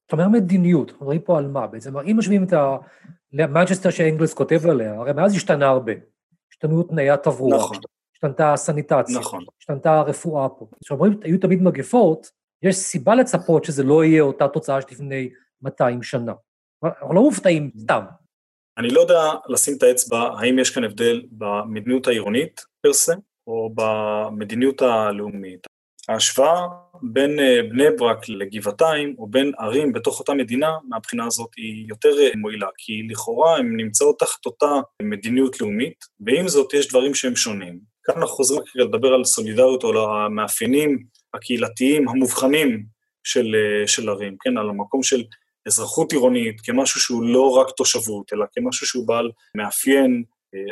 אתה 0.06 0.16
אומר 0.16 0.28
מדיניות, 0.28 0.90
אנחנו 0.90 1.06
מדברים 1.06 1.20
פה 1.20 1.38
על 1.38 1.46
מה 1.49 1.66
בעצם? 1.66 1.99
אם 1.99 2.16
משווים 2.18 2.44
את 2.44 2.52
המנצ'סטר 3.32 3.90
שאנגלס 3.90 4.34
כותב 4.34 4.66
עליה, 4.66 4.94
הרי 4.94 5.12
מאז 5.12 5.34
השתנה 5.34 5.68
הרבה. 5.68 5.92
השתנו 6.52 6.82
תנאי 6.82 7.10
התברוח, 7.10 7.62
נכון. 7.62 7.78
השתנתה 8.14 8.52
הסניטציה, 8.52 9.18
נכון. 9.18 9.44
השתנתה 9.60 9.99
הרפואה 9.99 10.49
פה. 10.49 10.66
כשאומרים, 10.84 11.20
היו 11.22 11.38
תמיד 11.38 11.62
מגפות, 11.62 12.30
יש 12.62 12.76
סיבה 12.76 13.14
לצפות 13.14 13.64
שזה 13.64 13.82
לא 13.82 14.04
יהיה 14.04 14.22
אותה 14.22 14.49
תוצאה 14.49 14.80
שלפני 14.80 15.30
200 15.62 16.02
שנה. 16.02 16.32
אנחנו 16.84 17.14
לא 17.14 17.22
מופתעים 17.22 17.70
סתם. 17.78 18.04
אני 18.78 18.90
לא 18.90 19.00
יודע 19.00 19.30
לשים 19.49 19.76
את 19.78 19.82
האצבע 19.82 20.30
האם 20.40 20.58
יש 20.58 20.70
כאן 20.70 20.84
הבדל 20.84 21.22
במדיניות 21.32 22.06
העירונית 22.06 22.60
פר 22.82 22.92
סה, 22.92 23.14
או 23.46 23.70
במדיניות 23.75 24.82
הלאומית. 24.82 25.66
ההשוואה 26.10 26.66
בין 27.02 27.40
אה, 27.40 27.62
בני 27.70 27.84
ברק 27.98 28.28
לגבעתיים, 28.28 29.14
או 29.18 29.26
בין 29.26 29.52
ערים 29.58 29.92
בתוך 29.92 30.20
אותה 30.20 30.34
מדינה, 30.34 30.70
מהבחינה 30.88 31.26
הזאת 31.26 31.50
היא 31.56 31.86
יותר 31.88 32.18
אה, 32.20 32.30
מועילה, 32.36 32.66
כי 32.76 33.02
לכאורה 33.10 33.56
הן 33.56 33.76
נמצאות 33.76 34.18
תחת 34.18 34.46
אותה 34.46 34.72
מדיניות 35.02 35.60
לאומית, 35.60 36.04
ועם 36.20 36.48
זאת 36.48 36.74
יש 36.74 36.88
דברים 36.88 37.14
שהם 37.14 37.36
שונים. 37.36 37.80
כאן 38.04 38.14
אנחנו 38.14 38.28
חוזרים 38.36 38.62
כרגע 38.66 38.84
לדבר 38.84 39.08
על 39.08 39.24
סולידריות 39.24 39.84
או 39.84 39.88
על 39.88 39.96
המאפיינים 39.96 41.04
הקהילתיים 41.34 42.08
המובחנים 42.08 42.84
של, 43.24 43.54
אה, 43.54 43.86
של 43.86 44.08
ערים, 44.08 44.36
כן, 44.40 44.58
על 44.58 44.68
המקום 44.68 45.02
של 45.02 45.22
אזרחות 45.66 46.12
עירונית 46.12 46.60
כמשהו 46.60 47.00
שהוא 47.00 47.22
לא 47.22 47.50
רק 47.50 47.70
תושבות, 47.70 48.32
אלא 48.32 48.44
כמשהו 48.52 48.86
שהוא 48.86 49.06
בעל 49.06 49.30
מאפיין 49.56 50.22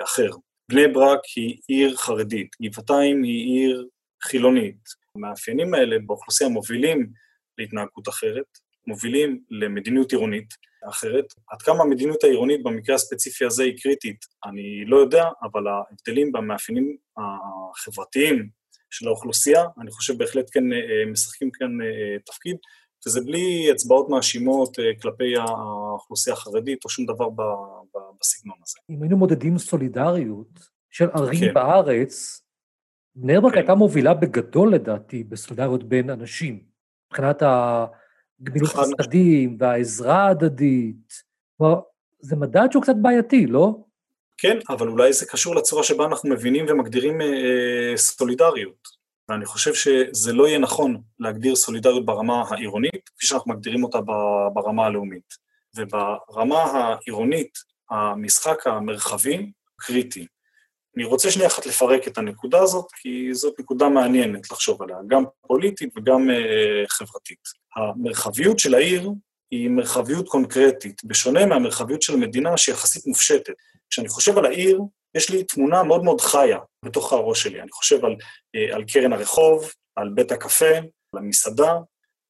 אחר. 0.04 0.30
בני 0.70 0.88
ברק 0.88 1.20
היא 1.36 1.56
עיר 1.68 1.96
חרדית, 1.96 2.48
גבעתיים 2.62 3.22
היא 3.22 3.58
עיר 3.58 3.86
חילונית. 4.22 4.88
המאפיינים 5.18 5.74
האלה 5.74 5.96
באוכלוסייה 6.06 6.50
מובילים 6.50 7.10
להתנהגות 7.58 8.08
אחרת, 8.08 8.44
מובילים 8.86 9.40
למדיניות 9.50 10.12
עירונית 10.12 10.54
אחרת. 10.88 11.24
עד 11.50 11.62
כמה 11.62 11.82
המדיניות 11.82 12.24
העירונית 12.24 12.62
במקרה 12.62 12.94
הספציפי 12.94 13.44
הזה 13.44 13.62
היא 13.62 13.78
קריטית, 13.82 14.24
אני 14.44 14.84
לא 14.86 14.96
יודע, 14.96 15.24
אבל 15.42 15.62
ההבדלים 15.68 16.32
במאפיינים 16.32 16.96
החברתיים 17.16 18.48
של 18.90 19.06
האוכלוסייה, 19.06 19.64
אני 19.80 19.90
חושב 19.90 20.18
בהחלט 20.18 20.50
כן 20.52 20.72
אה, 20.72 21.10
משחקים 21.12 21.50
כאן 21.50 21.80
אה, 21.82 22.18
תפקיד. 22.26 22.56
וזה 23.06 23.20
בלי 23.20 23.72
אצבעות 23.72 24.08
מאשימות 24.08 24.78
אה, 24.78 24.84
כלפי 25.02 25.36
האוכלוסייה 25.36 26.36
החרדית 26.36 26.84
או 26.84 26.90
שום 26.90 27.06
דבר 27.06 27.28
בסגנון 28.20 28.56
הזה. 28.66 28.78
אם 28.90 29.02
היינו 29.02 29.16
מודדים 29.16 29.58
סולידריות 29.58 30.60
של 30.90 31.08
ערים 31.14 31.40
כן. 31.40 31.54
בארץ, 31.54 32.42
בני 33.20 33.40
ברק. 33.40 33.54
הייתה 33.54 33.74
מובילה 33.74 34.14
בגדול 34.14 34.74
לדעתי 34.74 35.24
בסולידריות 35.24 35.84
בין 35.84 36.10
אנשים, 36.10 36.60
מבחינת 37.06 37.42
הגמילות 37.42 38.70
חסדים 38.70 39.56
והעזרה 39.60 40.26
ההדדית. 40.26 41.12
כלומר, 41.58 41.80
זה 42.20 42.36
מדד 42.36 42.68
שהוא 42.72 42.82
קצת 42.82 42.96
בעייתי, 43.02 43.46
לא? 43.46 43.76
כן, 44.38 44.58
אבל 44.68 44.88
אולי 44.88 45.12
זה 45.12 45.26
קשור 45.26 45.54
לצורה 45.54 45.84
שבה 45.84 46.04
אנחנו 46.04 46.30
מבינים 46.30 46.66
ומגדירים 46.68 47.20
אה, 47.20 47.96
סולידריות. 47.96 48.98
ואני 49.28 49.44
חושב 49.44 49.74
שזה 49.74 50.32
לא 50.32 50.48
יהיה 50.48 50.58
נכון 50.58 51.00
להגדיר 51.18 51.56
סולידריות 51.56 52.06
ברמה 52.06 52.44
העירונית, 52.50 53.08
כפי 53.16 53.26
שאנחנו 53.26 53.52
מגדירים 53.52 53.84
אותה 53.84 53.98
ברמה 54.54 54.86
הלאומית. 54.86 55.34
וברמה 55.76 56.62
העירונית, 56.62 57.58
המשחק 57.90 58.66
המרחבי 58.66 59.52
קריטי. 59.76 60.26
אני 60.98 61.06
רוצה 61.06 61.30
שנייה 61.30 61.48
אחת 61.48 61.66
לפרק 61.66 62.08
את 62.08 62.18
הנקודה 62.18 62.58
הזאת, 62.58 62.92
כי 62.92 63.34
זאת 63.34 63.60
נקודה 63.60 63.88
מעניינת 63.88 64.50
לחשוב 64.50 64.82
עליה, 64.82 64.96
גם 65.06 65.24
פוליטית 65.46 65.90
וגם 65.96 66.30
uh, 66.30 66.86
חברתית. 66.88 67.38
המרחביות 67.76 68.58
של 68.58 68.74
העיר 68.74 69.10
היא 69.50 69.70
מרחביות 69.70 70.28
קונקרטית, 70.28 71.04
בשונה 71.04 71.46
מהמרחביות 71.46 72.02
של 72.02 72.14
המדינה 72.14 72.56
שהיא 72.56 72.74
יחסית 72.74 73.06
מופשטת. 73.06 73.52
כשאני 73.90 74.08
חושב 74.08 74.38
על 74.38 74.46
העיר, 74.46 74.80
יש 75.14 75.30
לי 75.30 75.44
תמונה 75.44 75.82
מאוד 75.82 76.04
מאוד 76.04 76.20
חיה 76.20 76.58
בתוך 76.84 77.12
הראש 77.12 77.42
שלי. 77.42 77.60
אני 77.60 77.70
חושב 77.70 78.04
על, 78.04 78.16
אה, 78.54 78.74
על 78.74 78.84
קרן 78.84 79.12
הרחוב, 79.12 79.72
על 79.96 80.08
בית 80.08 80.32
הקפה, 80.32 80.76
על 81.12 81.18
המסעדה. 81.18 81.78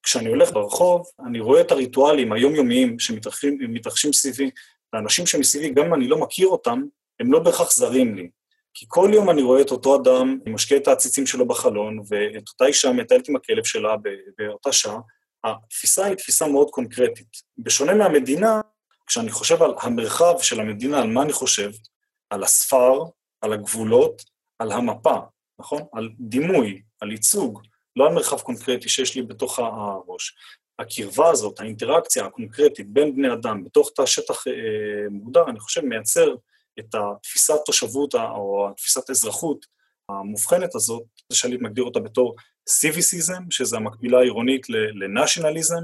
כשאני 0.03 0.29
הולך 0.29 0.53
ברחוב, 0.53 1.07
אני 1.27 1.41
רואה 1.41 1.61
את 1.61 1.73
הריטואלים 1.73 2.33
היומיומיים 2.33 2.99
שמתרחשים 2.99 4.13
סביבי, 4.13 4.51
והאנשים 4.93 5.27
שמסביבי, 5.27 5.71
גם 5.71 5.85
אם 5.85 5.95
אני 5.95 6.09
לא 6.09 6.19
מכיר 6.19 6.47
אותם, 6.47 6.83
הם 7.21 7.33
לא 7.33 7.39
בהכרח 7.39 7.73
זרים 7.73 8.15
לי. 8.15 8.29
כי 8.79 8.87
כל 8.89 9.11
יום 9.15 9.31
אני 9.31 9.43
רואה 9.43 9.61
את 9.61 9.71
אותו 9.71 9.97
אדם 9.97 10.39
משקיע 10.47 10.77
את 10.77 10.89
העציצים 10.89 11.27
שלו 11.27 11.49
בחלון, 11.49 11.99
ואת 11.99 12.49
אותה 12.49 12.67
אישה 12.67 12.93
מטיילת 12.93 13.29
עם 13.29 13.37
הכלב 13.37 13.65
שלה 13.65 13.95
באותה 14.39 14.73
שעה, 14.73 14.99
התפיסה 15.45 16.05
היא 16.05 16.15
תפיסה 16.15 16.47
מאוד 16.49 16.71
קונקרטית. 16.71 17.27
בשונה 17.59 17.95
מהמדינה, 17.95 18.61
כשאני 19.07 19.31
חושב 19.31 19.63
על 19.63 19.75
המרחב 19.81 20.35
של 20.41 20.61
המדינה, 20.61 21.01
על 21.01 21.07
מה 21.07 21.23
אני 21.23 21.33
חושב? 21.33 21.71
על 22.31 22.43
הספר, 22.43 23.03
על 23.41 23.53
הגבולות, 23.53 24.23
על 24.59 24.73
המפה, 24.73 25.17
נכון? 25.59 25.83
על 25.95 26.09
דימוי, 26.21 26.83
על 27.01 27.13
ייצוג, 27.13 27.63
לא 27.97 28.07
על 28.07 28.13
מרחב 28.13 28.41
קונקרטי 28.41 28.89
שיש 28.89 29.15
לי 29.15 29.23
בתוך 29.23 29.59
הראש. 29.59 30.37
הקרבה 30.79 31.31
הזאת, 31.31 31.61
האינטראקציה 31.61 32.25
הקונקרטית 32.25 32.91
בין 32.91 33.17
בני 33.17 33.33
אדם 33.33 33.65
בתוך 33.65 33.91
תא 33.97 34.07
שטח 34.07 34.47
אה, 34.47 34.53
מוגדר, 35.11 35.45
אני 35.49 35.61
חושב 35.61 35.81
מייצר 35.81 36.35
את 36.79 36.95
התפיסת 36.95 37.59
תושבות 37.67 38.15
או 38.15 38.69
התפיסת 38.71 39.11
אזרחות 39.11 39.67
המובחנת 40.09 40.75
הזאת, 40.75 41.03
זה 41.29 41.39
שאני 41.39 41.57
מגדיר 41.61 41.85
אותה 41.85 42.01
בתור 42.01 42.37
סיביסיזם, 42.69 43.43
שזה 43.51 43.77
המקבילה 43.77 44.19
העירונית 44.19 44.67
לנשיונליזם, 44.71 45.83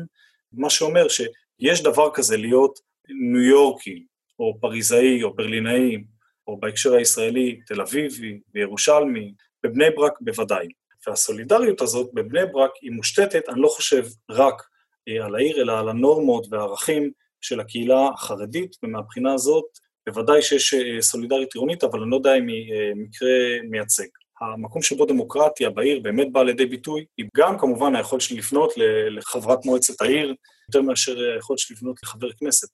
מה 0.53 0.71
שאומר 0.71 1.07
שיש 1.09 1.83
דבר 1.83 2.11
כזה 2.15 2.37
להיות 2.37 2.79
ניו 3.09 3.43
יורקי, 3.43 4.07
או 4.39 4.59
פריזאי, 4.61 5.23
או 5.23 5.35
ברלינאי, 5.35 6.05
או 6.47 6.61
בהקשר 6.61 6.95
הישראלי, 6.95 7.61
תל 7.67 7.81
אביבי 7.81 8.41
וירושלמי, 8.55 9.35
בבני 9.63 9.91
ברק 9.91 10.13
בוודאי. 10.21 10.69
והסולידריות 11.07 11.81
הזאת 11.81 12.11
בבני 12.15 12.47
ברק 12.53 12.71
היא 12.83 12.91
מושתתת, 12.91 13.49
אני 13.49 13.61
לא 13.61 13.69
חושב 13.69 14.05
רק 14.31 14.63
אה, 15.09 15.25
על 15.25 15.35
העיר, 15.35 15.63
אלא 15.63 15.79
על 15.79 15.89
הנורמות 15.89 16.47
והערכים 16.51 17.11
של 17.41 17.61
הקהילה 17.61 18.09
החרדית, 18.15 18.77
ומהבחינה 18.83 19.35
הזאת 19.35 19.65
בוודאי 20.07 20.43
שיש 20.43 20.75
אה, 20.75 21.03
סולידריות 21.03 21.55
עירונית, 21.55 21.85
אבל 21.85 22.01
אני 22.01 22.11
לא 22.11 22.17
יודע 22.17 22.35
אם 22.39 22.49
היא 22.49 22.73
אה, 22.73 22.93
מקרה 22.97 23.29
מייצג. 23.71 24.07
המקום 24.41 24.83
שבו 24.83 25.07
דמוקרטיה 25.07 25.71
בעיר 25.71 26.01
באמת 26.01 26.33
באה 26.33 26.45
לידי 26.45 26.67
ביטוי, 26.67 27.05
היא 27.17 27.27
גם 27.37 27.59
כמובן 27.59 27.97
היכולת 27.97 28.23
שלי 28.23 28.39
לפנות 28.39 28.73
לחברת 29.11 29.65
מועצת 29.65 30.03
העיר, 30.03 30.35
יותר 30.69 30.83
מאשר 30.83 31.19
היכולת 31.35 31.59
שלי 31.59 31.77
לפנות 31.77 32.03
לחבר 32.03 32.33
כנסת, 32.33 32.69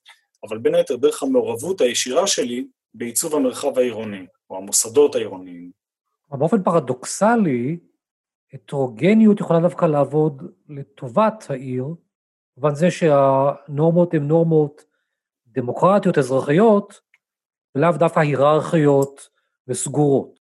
אבל 0.49 0.59
בין 0.59 0.75
היתר 0.75 0.97
דרך 0.97 1.23
המעורבות 1.23 1.81
הישירה 1.81 2.27
שלי 2.27 2.67
בעיצוב 2.95 3.35
המרחב 3.35 3.79
העירוני, 3.79 4.27
או 4.51 4.57
המוסדות 4.57 5.15
העירוניים. 5.15 5.71
באופן 6.31 6.63
פרדוקסלי, 6.63 7.79
הטרוגניות 8.53 9.41
יכולה 9.41 9.61
דווקא 9.61 9.85
לעבוד 9.85 10.43
לטובת 10.69 11.47
העיר, 11.51 11.85
במובן 12.57 12.75
זה 12.75 12.91
שהנורמות 12.91 14.15
הן 14.15 14.23
נורמות 14.23 14.85
דמוקרטיות, 15.47 16.19
אזרחיות, 16.19 17.01
ולאו 17.75 17.93
דווקא 17.93 18.21
היררכיות 18.21 19.29
וסגורות. 19.69 20.41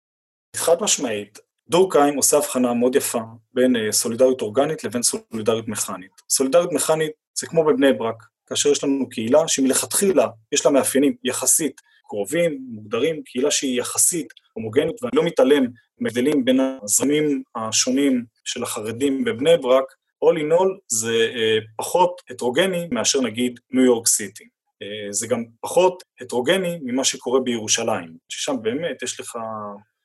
חד 0.56 0.76
משמעית, 0.80 1.38
דורקהיים 1.68 2.16
עושה 2.16 2.36
הבחנה 2.36 2.74
מאוד 2.74 2.94
יפה 2.94 3.20
בין 3.52 3.76
אה, 3.76 3.92
סולידריות 3.92 4.42
אורגנית 4.42 4.84
לבין 4.84 5.02
סולידריות 5.02 5.68
מכנית. 5.68 6.10
סולידריות 6.30 6.72
מכנית 6.72 7.12
זה 7.38 7.46
כמו 7.46 7.64
בבני 7.64 7.92
ברק, 7.92 8.24
כאשר 8.46 8.68
יש 8.68 8.84
לנו 8.84 9.08
קהילה 9.08 9.48
שמלכתחילה 9.48 10.26
יש 10.52 10.66
לה 10.66 10.72
מאפיינים 10.72 11.14
יחסית 11.24 11.80
קרובים, 12.08 12.58
מוגדרים, 12.68 13.22
קהילה 13.22 13.50
שהיא 13.50 13.80
יחסית 13.80 14.32
הומוגנית, 14.52 15.02
ואני 15.02 15.16
לא 15.16 15.24
מתעלם 15.24 15.66
מהבדלים 15.98 16.44
בין 16.44 16.60
הזרמים 16.60 17.42
השונים 17.56 18.24
של 18.44 18.62
החרדים 18.62 19.24
בבני 19.24 19.56
ברק, 19.56 19.84
all 20.24 20.36
in 20.38 20.60
all 20.60 20.78
זה 20.88 21.30
אה, 21.34 21.58
פחות 21.76 22.22
הטרוגני 22.30 22.88
מאשר 22.92 23.20
נגיד 23.20 23.60
ניו 23.70 23.84
יורק 23.84 24.06
סיטי. 24.06 24.44
אה, 24.82 25.12
זה 25.12 25.26
גם 25.26 25.44
פחות 25.60 26.02
הטרוגני 26.20 26.78
ממה 26.82 27.04
שקורה 27.04 27.40
בירושלים, 27.40 28.16
ששם 28.28 28.56
באמת 28.62 29.02
יש 29.02 29.20
לך 29.20 29.36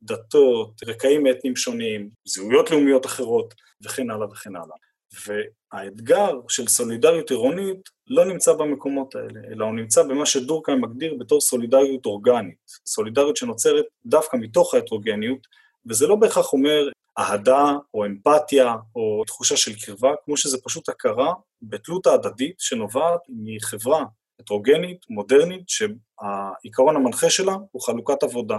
דתות, 0.04 0.84
רקעים 0.88 1.28
אתניים 1.28 1.56
שונים, 1.56 2.10
זהויות 2.26 2.72
לאומיות 2.72 3.06
אחרות 3.06 3.54
וכן 3.84 4.10
הלאה 4.10 4.28
וכן 4.32 4.56
הלאה. 4.56 4.76
והאתגר 5.26 6.32
של 6.48 6.68
סולידריות 6.68 7.32
עירונית 7.32 7.90
לא 8.08 8.26
נמצא 8.26 8.54
במקומות 8.54 9.16
האלה, 9.16 9.40
אלא 9.52 9.66
הוא 9.66 9.76
נמצא 9.76 10.04
במה 10.04 10.26
שדורקהיים 10.26 10.82
מגדיר 10.82 11.16
בתור 11.20 11.42
סולידריות 11.42 12.06
אורגנית, 12.06 12.56
סולידריות 12.86 13.38
שנוצרת 13.38 13.86
דווקא 14.06 14.38
מתוך 14.38 14.74
ההטרוגניות, 14.74 15.48
וזה 15.90 16.08
לא 16.08 16.16
בהכרח 16.16 16.54
אומר 16.54 16.90
אהדה 17.20 17.72
או 17.94 18.06
אמפתיה 18.06 18.76
או 18.96 19.24
תחושה 19.28 19.58
של 19.58 19.72
קרבה, 19.86 20.12
כמו 20.26 20.38
שזה 20.38 20.58
פשוט 20.64 20.90
הכרה 20.90 21.34
בתלות 21.62 22.08
ההדדית 22.08 22.56
שנובעת 22.60 23.20
מחברה 23.30 24.06
הטרוגנית, 24.44 25.06
מודרנית, 25.10 25.64
שהעיקרון 25.70 26.96
המנחה 26.96 27.30
שלה 27.30 27.54
הוא 27.72 27.82
חלוקת 27.82 28.24
עבודה. 28.24 28.58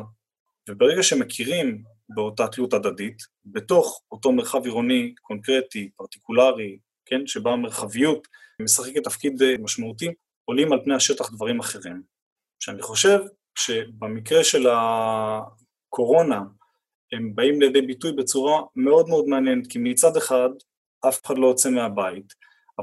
וברגע 0.69 1.03
שמכירים 1.03 1.83
באותה 2.09 2.49
תלות 2.49 2.75
הדדית, 2.75 3.23
בתוך 3.45 4.03
אותו 4.13 4.33
מרחב 4.33 4.65
עירוני 4.65 5.15
קונקרטי, 5.23 5.91
פרטיקולרי, 5.97 6.79
כן, 7.07 7.27
שבה 7.27 7.53
המרחביות 7.53 8.29
משחקת 8.63 9.05
תפקיד 9.05 9.43
משמעותי, 9.61 10.09
עולים 10.45 10.73
על 10.73 10.81
פני 10.85 10.95
השטח 10.95 11.31
דברים 11.31 11.61
אחרים. 11.61 12.03
שאני 12.61 12.83
חושב 12.83 13.19
שבמקרה 13.59 14.45
של 14.45 14.67
הקורונה 14.71 16.41
הם 17.13 17.35
באים 17.35 17.61
לידי 17.61 17.83
ביטוי 17.83 18.13
בצורה 18.13 18.63
מאוד 18.77 19.09
מאוד 19.09 19.27
מעניינת, 19.27 19.67
כי 19.67 19.79
מצד 19.79 20.17
אחד 20.17 20.49
אף 21.09 21.27
אחד 21.27 21.39
לא 21.39 21.47
יוצא 21.47 21.71
מהבית, 21.71 22.35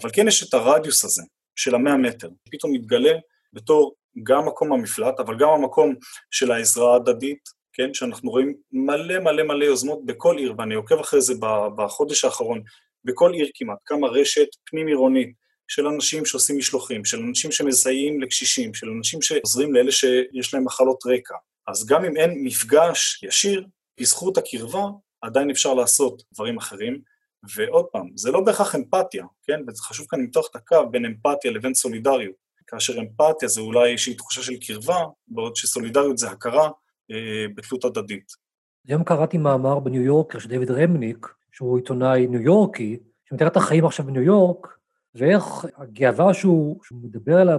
אבל 0.01 0.09
כן 0.13 0.27
יש 0.27 0.49
את 0.49 0.53
הרדיוס 0.53 1.05
הזה 1.05 1.21
של 1.55 1.75
המאה 1.75 1.97
מטר, 1.97 2.29
פתאום 2.51 2.71
מתגלה 2.71 3.13
בתור 3.53 3.95
גם 4.23 4.45
מקום 4.45 4.73
המפלט, 4.73 5.19
אבל 5.19 5.37
גם 5.37 5.49
המקום 5.49 5.95
של 6.31 6.51
העזרה 6.51 6.93
ההדדית, 6.93 7.49
כן, 7.73 7.93
שאנחנו 7.93 8.31
רואים 8.31 8.53
מלא 8.71 9.19
מלא 9.19 9.43
מלא 9.43 9.65
יוזמות 9.65 10.05
בכל 10.05 10.37
עיר, 10.37 10.53
ואני 10.57 10.75
עוקב 10.75 10.99
אחרי 10.99 11.21
זה 11.21 11.33
בחודש 11.75 12.25
האחרון, 12.25 12.61
בכל 13.05 13.33
עיר 13.33 13.49
כמעט, 13.53 13.77
קמה 13.83 14.07
רשת 14.07 14.47
פנים-עירונית 14.65 15.33
של 15.67 15.87
אנשים 15.87 16.25
שעושים 16.25 16.57
משלוחים, 16.57 17.05
של 17.05 17.19
אנשים 17.19 17.51
שמסייעים 17.51 18.21
לקשישים, 18.21 18.73
של 18.73 18.89
אנשים 18.89 19.21
שעוזרים 19.21 19.73
לאלה 19.73 19.91
שיש 19.91 20.53
להם 20.53 20.65
מחלות 20.65 21.03
רקע. 21.05 21.35
אז 21.67 21.85
גם 21.85 22.05
אם 22.05 22.17
אין 22.17 22.43
מפגש 22.43 23.23
ישיר, 23.23 23.65
בזכות 23.99 24.37
הקרבה 24.37 24.83
עדיין 25.21 25.49
אפשר 25.49 25.73
לעשות 25.73 26.23
דברים 26.33 26.57
אחרים. 26.57 27.01
ועוד 27.55 27.85
פעם, 27.85 28.09
זה 28.15 28.31
לא 28.31 28.41
בהכרח 28.41 28.75
אמפתיה, 28.75 29.25
כן? 29.43 29.59
וזה 29.67 29.81
חשוב 29.81 30.07
כאן 30.09 30.19
למתוח 30.19 30.47
את 30.51 30.55
הקו 30.55 30.89
בין 30.91 31.05
אמפתיה 31.05 31.51
לבין 31.51 31.73
סולידריות. 31.73 32.51
כאשר 32.71 32.99
אמפתיה 32.99 33.47
זה 33.47 33.61
אולי 33.61 33.91
איזושהי 33.91 34.13
תחושה 34.15 34.41
של 34.41 34.53
קרבה, 34.67 35.05
בעוד 35.27 35.55
שסולידריות 35.55 36.17
זה 36.17 36.29
הכרה 36.29 36.69
אה, 37.11 37.45
בתלות 37.55 37.85
הדדית. 37.85 38.31
היום 38.87 39.03
קראתי 39.03 39.37
מאמר 39.37 39.79
בניו 39.79 40.01
יורקר 40.01 40.39
של 40.39 40.49
דיוויד 40.49 40.71
רמניק, 40.71 41.27
שהוא 41.51 41.77
עיתונאי 41.77 42.27
ניו 42.27 42.41
יורקי, 42.41 42.99
שמתאר 43.29 43.47
את 43.47 43.57
החיים 43.57 43.85
עכשיו 43.85 44.05
בניו 44.05 44.21
יורק, 44.21 44.67
ואיך 45.15 45.43
הגאווה 45.77 46.33
שהוא, 46.33 46.83
שהוא 46.83 46.99
מדבר 47.03 47.37
עליה 47.37 47.57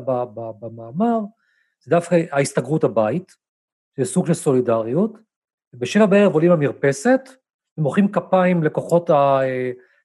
במאמר, 0.60 1.18
זה 1.80 1.90
דווקא 1.90 2.22
ההסתגרות 2.30 2.84
הבית, 2.84 3.36
זה 3.96 4.04
סוג 4.04 4.26
של 4.26 4.34
סולידריות, 4.34 5.18
ובשבע 5.72 6.06
בערב 6.06 6.32
עולים 6.32 6.50
למרפסת, 6.50 7.20
ומוחאים 7.78 8.12
כפיים 8.12 8.62
לכוחות 8.62 9.10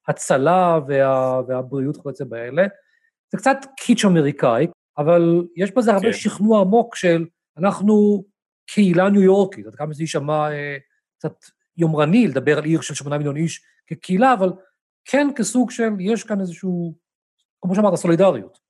ההצלה 0.08 0.80
וה, 0.88 1.42
והבריאות 1.48 1.98
וכיוצא 1.98 2.24
באלה. 2.24 2.68
זה 3.32 3.38
קצת 3.38 3.58
קיץ' 3.78 4.06
אמריקאי, 4.06 4.68
אבל 4.98 5.46
יש 5.56 5.72
בזה 5.72 5.92
הרבה 5.94 6.12
כן. 6.12 6.14
שכנוע 6.14 6.62
עמוק 6.62 6.96
של 6.96 7.26
אנחנו 7.58 8.24
קהילה 8.68 9.10
ניו 9.10 9.22
יורקית, 9.22 9.68
עד 9.68 9.76
כמה 9.76 9.94
זה 9.94 10.04
יישמע 10.04 10.52
אה, 10.52 10.78
קצת 11.18 11.34
יומרני 11.78 12.28
לדבר 12.28 12.58
על 12.58 12.64
עיר 12.64 12.82
של 12.82 12.94
שמונה 12.94 13.18
מיליון 13.18 13.38
איש 13.38 13.62
כקהילה, 13.88 14.34
אבל 14.34 14.54
כן 15.06 15.28
כסוג 15.36 15.72
של, 15.72 15.90
יש 16.00 16.24
כאן 16.24 16.42
איזשהו, 16.42 16.96
כמו 17.62 17.76
שאמרת, 17.76 17.96
סולידריות. 17.96 18.67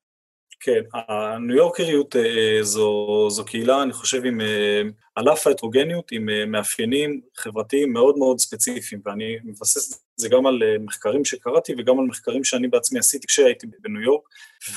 כן, 0.59 0.81
הניו 0.93 1.55
יורקריות 1.55 2.15
אה, 2.15 2.59
זו, 2.61 3.27
זו 3.29 3.45
קהילה, 3.45 3.83
אני 3.83 3.93
חושב, 3.93 4.25
עם, 4.25 4.41
אה, 4.41 4.81
על 5.15 5.29
אף 5.33 5.47
ההטרוגניות, 5.47 6.11
עם 6.11 6.29
אה, 6.29 6.45
מאפיינים 6.45 7.21
חברתיים 7.37 7.93
מאוד 7.93 8.17
מאוד 8.17 8.39
ספציפיים, 8.39 9.01
ואני 9.05 9.37
מבסס 9.43 9.93
את 9.93 9.99
זה 10.15 10.29
גם 10.29 10.45
על 10.45 10.61
מחקרים 10.79 11.25
שקראתי 11.25 11.73
וגם 11.77 11.99
על 11.99 12.05
מחקרים 12.05 12.43
שאני 12.43 12.67
בעצמי 12.67 12.99
עשיתי 12.99 13.27
כשהייתי 13.27 13.67
בניו 13.79 14.01
יורק, 14.01 14.21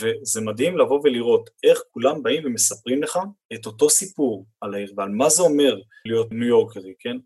וזה 0.01 0.41
מדהים 0.41 0.79
לבוא 0.79 1.01
ולראות 1.05 1.51
איך 1.65 1.79
כולם 1.91 2.23
באים 2.23 2.43
ומספרים 2.47 3.03
לך 3.03 3.19
את 3.55 3.67
אותו 3.67 3.91
סיפור 3.91 4.47
על 4.61 4.75
העיר 4.75 4.93
ועל 4.97 5.09
מה 5.09 5.29
זה 5.29 5.43
אומר 5.43 5.81
להיות 6.05 6.33
ניו 6.33 6.49
יורקרי, 6.49 6.95
כן? 6.99 7.17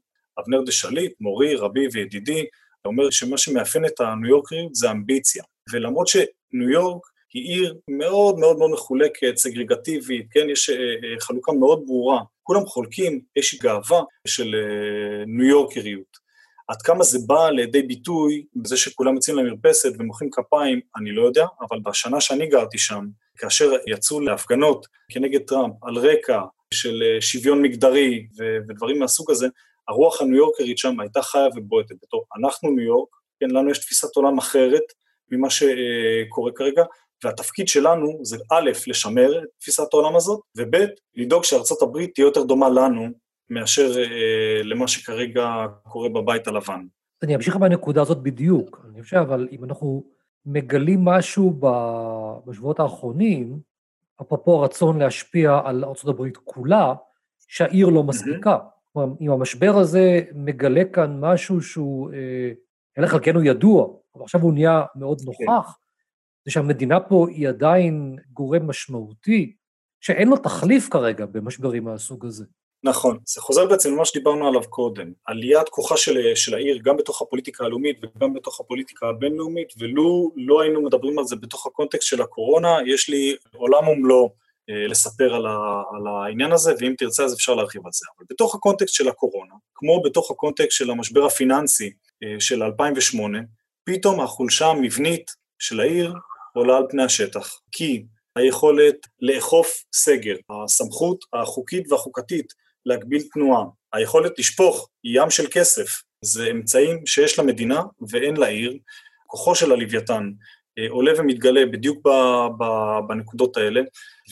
אבנר 0.41 0.63
דה 0.63 0.73
שליט, 0.73 1.13
מורי, 1.21 1.57
רבי 1.57 1.89
וידידי, 1.93 2.47
אומר 2.85 3.11
שמה 3.11 3.39
שמאפיין 3.39 3.87
את 3.87 4.01
הניו 4.01 4.31
יורקריות 4.31 4.75
זה 4.75 4.91
אמביציה, 4.91 5.45
ולמרות 5.73 6.07
שניו 6.07 6.71
יורק 6.71 7.14
היא 7.35 7.43
עיר 7.43 7.75
מאוד 7.89 8.39
מאוד 8.39 8.59
מאוד 8.59 8.71
מחולקת, 8.71 9.37
סגרגטיבית, 9.37 10.27
כן, 10.31 10.51
יש 10.51 10.71
אה, 10.71 10.77
אה, 10.77 11.21
חלוקה 11.21 11.53
מאוד 11.53 11.83
ברורה, 11.87 12.21
כולם 12.43 12.67
חולקים 12.67 13.21
איזושהי 13.37 13.59
גאווה 13.59 14.03
של 14.27 14.55
אה, 14.55 15.25
ניו 15.27 15.47
יורקריות, 15.47 16.25
עד 16.69 16.83
כמה 16.83 17.05
זה 17.05 17.19
בא 17.27 17.51
לידי 17.51 17.83
ביטוי 17.83 18.45
בזה 18.57 18.77
שכולם 18.77 19.15
יוצאים 19.15 19.37
למרפסת 19.37 19.93
ומוחאים 19.99 20.31
כפיים, 20.31 20.81
אני 20.97 21.13
לא 21.13 21.23
יודע, 21.23 21.47
אבל 21.61 21.79
בשנה 21.85 22.21
שאני 22.21 22.47
גרתי 22.47 22.79
שם, 22.79 23.07
כאשר 23.39 23.71
יצאו 23.87 24.21
להפגנות 24.21 24.87
כנגד 25.09 25.41
טראמפ 25.41 25.75
על 25.83 25.97
רקע 25.99 26.41
של 26.75 27.03
שוויון 27.21 27.63
מגדרי 27.63 28.27
ודברים 28.69 28.99
מהסוג 28.99 29.31
הזה, 29.31 29.47
הרוח 29.89 30.21
הניו 30.21 30.37
יורקרית 30.37 30.79
שם 30.79 31.01
הייתה 31.01 31.23
חיה 31.23 31.49
ובועטת. 31.57 31.95
בתור 32.03 32.25
אנחנו 32.39 32.71
ניו 32.71 32.85
יורק, 32.85 33.09
כן, 33.41 33.51
לנו 33.51 33.71
יש 33.71 33.79
תפיסת 33.79 34.17
עולם 34.17 34.39
אחרת 34.39 34.83
ממה 35.31 35.49
שקורה 35.51 36.53
כרגע, 36.55 36.83
והתפקיד 37.25 37.69
שלנו 37.69 38.19
זה 38.23 38.37
א', 38.53 38.71
לשמר 38.87 39.39
את 39.39 39.49
תפיסת 39.59 39.93
העולם 39.93 40.17
הזאת, 40.17 40.41
וב', 40.57 40.77
לדאוג 41.15 41.45
שארצות 41.45 41.83
הברית 41.83 42.15
תהיה 42.15 42.25
יותר 42.25 42.43
דומה 42.43 42.69
לנו 42.69 43.09
מאשר 43.51 43.99
אה, 43.99 44.63
למה 44.63 44.89
שכרגע 44.89 45.67
קורה 45.83 46.09
בבית 46.09 46.47
הלבן. 46.47 46.81
אני 47.23 47.37
אמשיך 47.37 47.57
בנקודה 47.57 48.03
הזאת 48.03 48.23
בדיוק. 48.23 48.87
אני 48.91 49.03
חושב, 49.03 49.17
אבל 49.17 49.49
אם 49.53 49.65
אנחנו 49.65 50.05
מגלים 50.47 51.05
משהו 51.05 51.61
בשבועות 52.47 52.81
האחרונים, 52.81 53.59
אפרופו 54.23 54.63
הרצון 54.63 54.99
להשפיע 54.99 55.61
על 55.65 55.85
ארה"ב 55.85 56.29
כולה, 56.45 56.95
שהעיר 57.49 57.89
לא 57.89 58.03
מספיקה. 58.03 58.59
כלומר, 58.93 59.15
אם 59.21 59.31
המשבר 59.31 59.77
הזה 59.77 60.21
מגלה 60.35 60.85
כאן 60.93 61.21
משהו 61.21 61.63
שהוא, 61.63 62.11
אה, 62.99 63.07
חלקנו 63.07 63.43
ידוע, 63.43 63.89
אבל 64.15 64.25
עכשיו 64.25 64.41
הוא 64.41 64.53
נהיה 64.53 64.83
מאוד 64.97 65.21
כן. 65.21 65.25
נוכח, 65.27 65.79
זה 66.45 66.53
שהמדינה 66.53 67.01
פה 67.01 67.27
היא 67.31 67.49
עדיין 67.49 68.17
גורם 68.33 68.67
משמעותי, 68.67 69.53
שאין 70.01 70.29
לו 70.29 70.37
תחליף 70.37 70.89
כרגע 70.89 71.27
במשברים 71.27 71.85
מהסוג 71.85 72.27
הזה. 72.27 72.45
נכון, 72.85 73.19
זה 73.27 73.41
חוזר 73.41 73.67
בעצם 73.67 73.95
למה 73.95 74.05
שדיברנו 74.05 74.49
עליו 74.49 74.63
קודם, 74.71 75.13
עליית 75.27 75.69
כוחה 75.69 75.97
של, 75.97 76.35
של 76.35 76.55
העיר 76.55 76.79
גם 76.85 76.97
בתוך 76.97 77.23
הפוליטיקה 77.23 77.65
הלאומית 77.65 77.99
וגם 78.03 78.35
בתוך 78.35 78.61
הפוליטיקה 78.61 79.07
הבינלאומית, 79.07 79.73
ולו 79.79 80.33
לא 80.37 80.61
היינו 80.61 80.83
מדברים 80.83 81.19
על 81.19 81.25
זה 81.25 81.37
בתוך 81.37 81.67
הקונטקסט 81.67 82.09
של 82.09 82.23
הקורונה, 82.23 82.77
יש 82.87 83.09
לי 83.09 83.37
עולם 83.57 83.89
ומלואו 83.89 84.35
אה, 84.71 84.87
לספר 84.87 85.35
על, 85.35 85.47
ה, 85.47 85.83
על 85.97 86.07
העניין 86.07 86.53
הזה, 86.53 86.73
ואם 86.81 86.95
תרצה 86.99 87.25
אז 87.25 87.35
אפשר 87.35 87.55
להרחיב 87.55 87.87
על 87.87 87.93
זה. 87.93 88.07
אבל 88.19 88.27
בתוך 88.31 88.55
הקונטקסט 88.55 88.95
של 88.95 89.09
הקורונה, 89.09 89.55
כמו 89.75 90.03
בתוך 90.03 90.31
הקונטקסט 90.31 90.79
של 90.79 90.91
המשבר 90.91 91.25
הפיננסי 91.25 91.93
אה, 92.23 92.41
של 92.41 92.63
2008, 92.63 93.39
פתאום 93.85 94.21
החולשה 94.21 94.67
המבנית 94.67 95.31
של 95.59 95.81
העיר 95.81 96.15
עולה 96.55 96.77
על 96.77 96.85
פני 96.91 97.03
השטח, 97.03 97.61
כי 97.73 98.05
היכולת 98.37 98.97
לאכוף 99.21 99.85
סגר, 99.95 100.35
הסמכות 100.51 101.25
החוקית 101.33 101.93
והחוקתית 101.93 102.47
להגביל 102.87 103.23
תנועה, 103.33 103.65
היכולת 103.93 104.39
לשפוך 104.39 104.89
ים 105.05 105.31
של 105.31 105.47
כסף, 105.51 106.03
זה 106.25 106.51
אמצעים 106.51 107.07
שיש 107.07 107.39
למדינה 107.39 107.83
ואין 108.11 108.37
לעיר, 108.37 108.79
כוחו 109.27 109.55
של 109.55 109.73
הלוויתן 109.73 110.31
אה, 110.79 110.87
עולה 110.89 111.13
ומתגלה 111.19 111.67
בדיוק 111.67 112.07
ב, 112.07 112.11
ב, 112.59 112.65
בנקודות 113.09 113.57
האלה, 113.57 113.81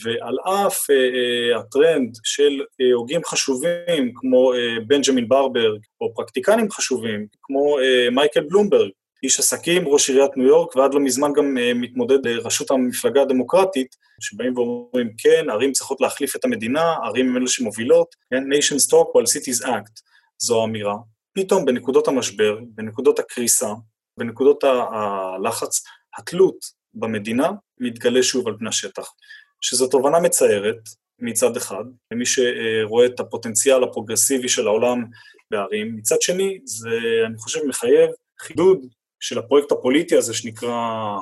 ועל 0.03 0.35
אף 0.45 0.89
אה, 0.89 0.95
אה, 0.95 1.59
הטרנד 1.59 2.17
של 2.23 2.61
אה, 2.81 2.93
הוגים 2.93 3.21
חשובים 3.25 4.11
כמו 4.15 4.53
אה, 4.53 4.75
בנג'מין 4.87 5.29
ברברג, 5.29 5.81
או 6.01 6.13
פרקטיקנים 6.15 6.71
חשובים 6.71 7.27
כמו 7.41 7.79
אה, 7.79 8.09
מייקל 8.09 8.41
בלומברג, 8.41 8.89
איש 9.23 9.39
עסקים, 9.39 9.87
ראש 9.87 10.09
עיריית 10.09 10.37
ניו 10.37 10.47
יורק, 10.47 10.75
ועד 10.75 10.93
לא 10.93 10.99
מזמן 10.99 11.33
גם 11.33 11.57
uh, 11.57 11.59
מתמודד 11.75 12.27
לראשות 12.27 12.71
המפלגה 12.71 13.21
הדמוקרטית, 13.21 13.95
שבאים 14.21 14.57
ואומרים, 14.57 15.09
כן, 15.17 15.49
ערים 15.49 15.71
צריכות 15.71 16.01
להחליף 16.01 16.35
את 16.35 16.45
המדינה, 16.45 16.95
ערים 17.03 17.29
הם 17.29 17.37
אלו 17.37 17.47
שמובילות, 17.47 18.15
כן, 18.29 18.43
nations 18.51 18.91
talk 18.91 19.07
while 19.07 19.25
cities 19.25 19.65
act, 19.65 20.01
זו 20.37 20.61
האמירה. 20.61 20.95
פתאום 21.33 21.65
בנקודות 21.65 22.07
המשבר, 22.07 22.59
בנקודות 22.67 23.19
הקריסה, 23.19 23.69
בנקודות 24.19 24.63
הלחץ, 24.63 25.83
התלות 26.17 26.57
במדינה 26.93 27.51
מתגלה 27.79 28.23
שוב 28.23 28.47
על 28.47 28.55
פני 28.59 28.69
השטח. 28.69 29.13
שזו 29.61 29.87
תובנה 29.87 30.19
מצערת 30.19 30.79
מצד 31.19 31.57
אחד, 31.57 31.83
למי 32.11 32.25
שרואה 32.25 33.05
את 33.05 33.19
הפוטנציאל 33.19 33.83
הפרוגרסיבי 33.83 34.49
של 34.49 34.67
העולם 34.67 35.03
בערים, 35.51 35.95
מצד 35.95 36.21
שני, 36.21 36.59
זה, 36.63 36.89
אני 37.25 37.37
חושב, 37.37 37.59
מחייב 37.67 38.09
חידוד 38.39 38.79
של 39.23 39.39
הפרויקט 39.39 39.71
הפוליטי 39.71 40.15
הזה 40.15 40.33
שנקרא 40.33 40.75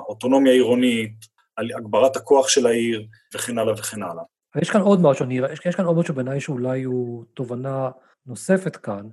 אוטונומיה 0.07 0.53
עירונית, 0.53 1.25
על 1.55 1.69
הגברת 1.77 2.15
הכוח 2.15 2.47
של 2.47 2.67
העיר 2.67 3.07
וכן 3.35 3.57
הלאה 3.57 3.73
וכן 3.73 4.03
הלאה. 4.03 4.23
יש 4.61 4.69
כאן 4.69 4.81
עוד 4.81 5.01
משהו, 5.01 5.25
אני, 5.25 5.37
יש, 5.37 5.59
יש 5.65 5.75
כאן 5.75 5.85
עוד 5.85 5.97
משהו 5.97 6.13
בעיניי 6.13 6.39
שאולי 6.39 6.83
הוא 6.83 7.23
תובנה 7.33 7.89
נוספת 8.25 8.75
כאן, 8.75 9.07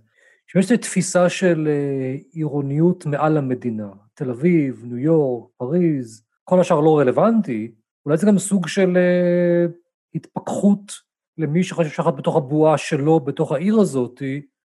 שיש 0.47 0.71
לי 0.71 0.79
תפיסה 0.79 1.29
של 1.29 1.69
אה, 1.71 2.17
עירוניות 2.33 3.07
מעל 3.07 3.37
המדינה, 3.37 3.89
תל 4.15 4.31
אביב, 4.31 4.83
ניו 4.85 4.99
יורק, 4.99 5.49
פריז, 5.57 6.25
כל 6.45 6.61
השאר 6.61 6.81
לא 6.81 6.99
רלוונטי, 6.99 7.73
אולי 8.07 8.17
זה 8.17 8.27
גם 8.27 8.39
סוג 8.39 8.69
של 8.69 8.97
אה, 8.97 9.67
התפכחות 10.15 10.93
למי 11.39 11.65
שחושב 11.65 11.91
שאחת 11.91 12.15
בתוך 12.15 12.37
הבועה 12.37 12.79
שלו, 12.79 13.21
בתוך 13.21 13.53
העיר 13.53 13.81
הזאת, 13.81 14.23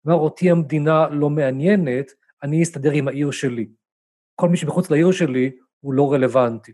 אומר, 0.05 0.15
אותי 0.15 0.51
המדינה 0.51 1.07
לא 1.11 1.29
מעניינת, 1.29 2.11
אני 2.43 2.63
אסתדר 2.63 2.91
עם 2.91 3.07
העיר 3.07 3.31
שלי. 3.31 3.67
כל 4.39 4.49
מי 4.49 4.57
שמחוץ 4.57 4.89
לעיר 4.89 5.11
שלי 5.11 5.51
הוא 5.79 5.93
לא 5.93 6.13
רלוונטי. 6.13 6.71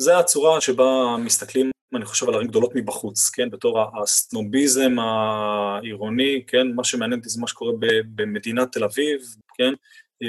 זה 0.00 0.18
הצורה 0.18 0.60
שבה 0.60 1.16
מסתכלים, 1.18 1.70
אני 1.94 2.04
חושב, 2.04 2.28
על 2.28 2.34
ערים 2.34 2.48
גדולות 2.48 2.70
מבחוץ, 2.74 3.30
כן? 3.30 3.50
בתור 3.50 3.80
הסנוביזם 4.02 4.96
העירוני, 4.98 6.44
כן? 6.46 6.72
מה 6.74 6.84
שמעניין 6.84 7.18
אותי 7.18 7.28
זה 7.28 7.40
מה 7.40 7.48
שקורה 7.48 7.72
במדינת 8.14 8.72
תל 8.72 8.84
אביב, 8.84 9.20
כן? 9.58 9.72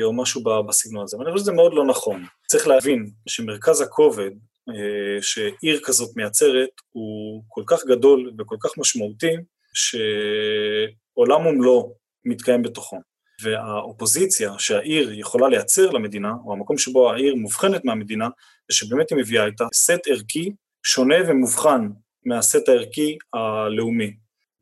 או 0.03 0.13
משהו 0.13 0.43
בסגנון 0.67 1.03
הזה. 1.03 1.17
ואני 1.17 1.31
חושב 1.31 1.43
שזה 1.43 1.51
מאוד 1.51 1.73
לא 1.73 1.85
נכון. 1.85 2.23
צריך 2.47 2.67
להבין 2.67 3.11
שמרכז 3.27 3.81
הכובד 3.81 4.31
אה, 4.69 5.21
שעיר 5.21 5.79
כזאת 5.83 6.17
מייצרת 6.17 6.69
הוא 6.91 7.43
כל 7.47 7.63
כך 7.67 7.85
גדול 7.85 8.33
וכל 8.39 8.55
כך 8.59 8.77
משמעותי, 8.77 9.35
שעולם 9.73 11.45
ומלואו 11.45 11.95
מתקיים 12.25 12.61
בתוכו. 12.61 12.97
והאופוזיציה 13.41 14.53
שהעיר 14.57 15.19
יכולה 15.19 15.49
לייצר 15.49 15.89
למדינה, 15.89 16.33
או 16.45 16.53
המקום 16.53 16.77
שבו 16.77 17.11
העיר 17.11 17.35
מובחנת 17.35 17.85
מהמדינה, 17.85 18.27
זה 18.69 18.77
שבאמת 18.77 19.09
היא 19.09 19.17
מביאה 19.17 19.45
איתה 19.45 19.65
סט 19.73 20.07
ערכי 20.07 20.51
שונה 20.83 21.15
ומובחן 21.27 21.89
מהסט 22.25 22.69
הערכי 22.69 23.17
הלאומי. 23.33 24.13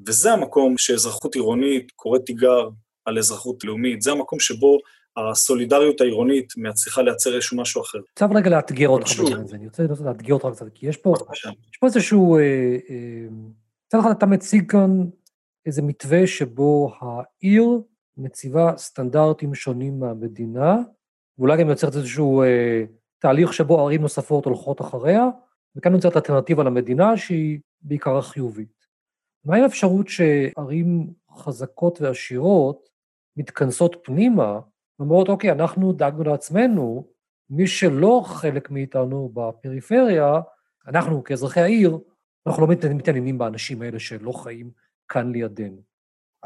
וזה 0.07 0.33
המקום 0.33 0.77
שאזרחות 0.77 1.35
עירונית 1.35 1.91
קוראת 1.95 2.25
תיגר 2.25 2.69
על 3.05 3.17
אזרחות 3.17 3.63
לאומית, 3.63 4.01
זה 4.01 4.11
המקום 4.11 4.39
שבו 4.39 4.77
הסולידריות 5.17 6.01
העירונית 6.01 6.53
מצליחה 6.57 7.01
לייצר 7.01 7.35
איזשהו 7.35 7.57
משהו 7.57 7.81
אחר. 7.81 7.99
עכשיו 8.13 8.29
רגע 8.35 8.49
לאתגר 8.49 8.89
אותך 8.89 9.11
בעניין 9.17 9.39
הזה, 9.39 9.55
אני 9.55 9.67
רוצה 9.67 9.83
לאתגר 10.05 10.33
אותך 10.33 10.47
קצת, 10.51 10.65
כי 10.73 10.87
יש 10.87 10.97
פה, 10.97 11.13
יש 11.71 11.77
פה 11.79 11.87
איזשהו, 11.87 12.37
אה, 12.37 12.41
אה, 12.41 13.27
מצד 13.87 13.99
אחד 13.99 14.11
אתה 14.11 14.25
מציג 14.25 14.71
כאן 14.71 14.89
איזה 15.65 15.81
מתווה 15.81 16.27
שבו 16.27 16.93
העיר 17.01 17.81
מציבה 18.17 18.73
סטנדרטים 18.77 19.55
שונים 19.55 19.99
מהמדינה, 19.99 20.77
ואולי 21.37 21.61
גם 21.61 21.69
יוצרת 21.69 21.95
איזשהו 21.95 22.43
אה, 22.43 22.83
תהליך 23.19 23.53
שבו 23.53 23.79
ערים 23.79 24.01
נוספות 24.01 24.45
הולכות 24.45 24.81
אחריה, 24.81 25.29
וכאן 25.75 25.93
יוצרת 25.93 26.15
אלטרנטיבה 26.15 26.63
למדינה 26.63 27.17
שהיא 27.17 27.59
בעיקר 27.81 28.17
החיובית. 28.17 28.87
מה 29.45 29.55
עם 29.55 29.63
האפשרות 29.63 30.07
שערים 30.07 31.13
חזקות 31.37 32.01
ועשירות 32.01 32.89
מתכנסות 33.37 33.95
פנימה 34.03 34.59
ואומרות, 34.99 35.29
אוקיי, 35.29 35.51
אנחנו 35.51 35.93
דאגנו 35.93 36.23
לעצמנו, 36.23 37.07
מי 37.49 37.67
שלא 37.67 38.21
חלק 38.25 38.71
מאיתנו 38.71 39.31
בפריפריה, 39.33 40.39
אנחנו 40.87 41.23
כאזרחי 41.23 41.61
העיר, 41.61 41.97
אנחנו 42.47 42.67
לא 42.67 42.73
מתעניינים 42.73 43.37
באנשים 43.37 43.81
האלה 43.81 43.99
שלא 43.99 44.31
חיים 44.31 44.71
כאן 45.07 45.31
לידינו. 45.31 45.90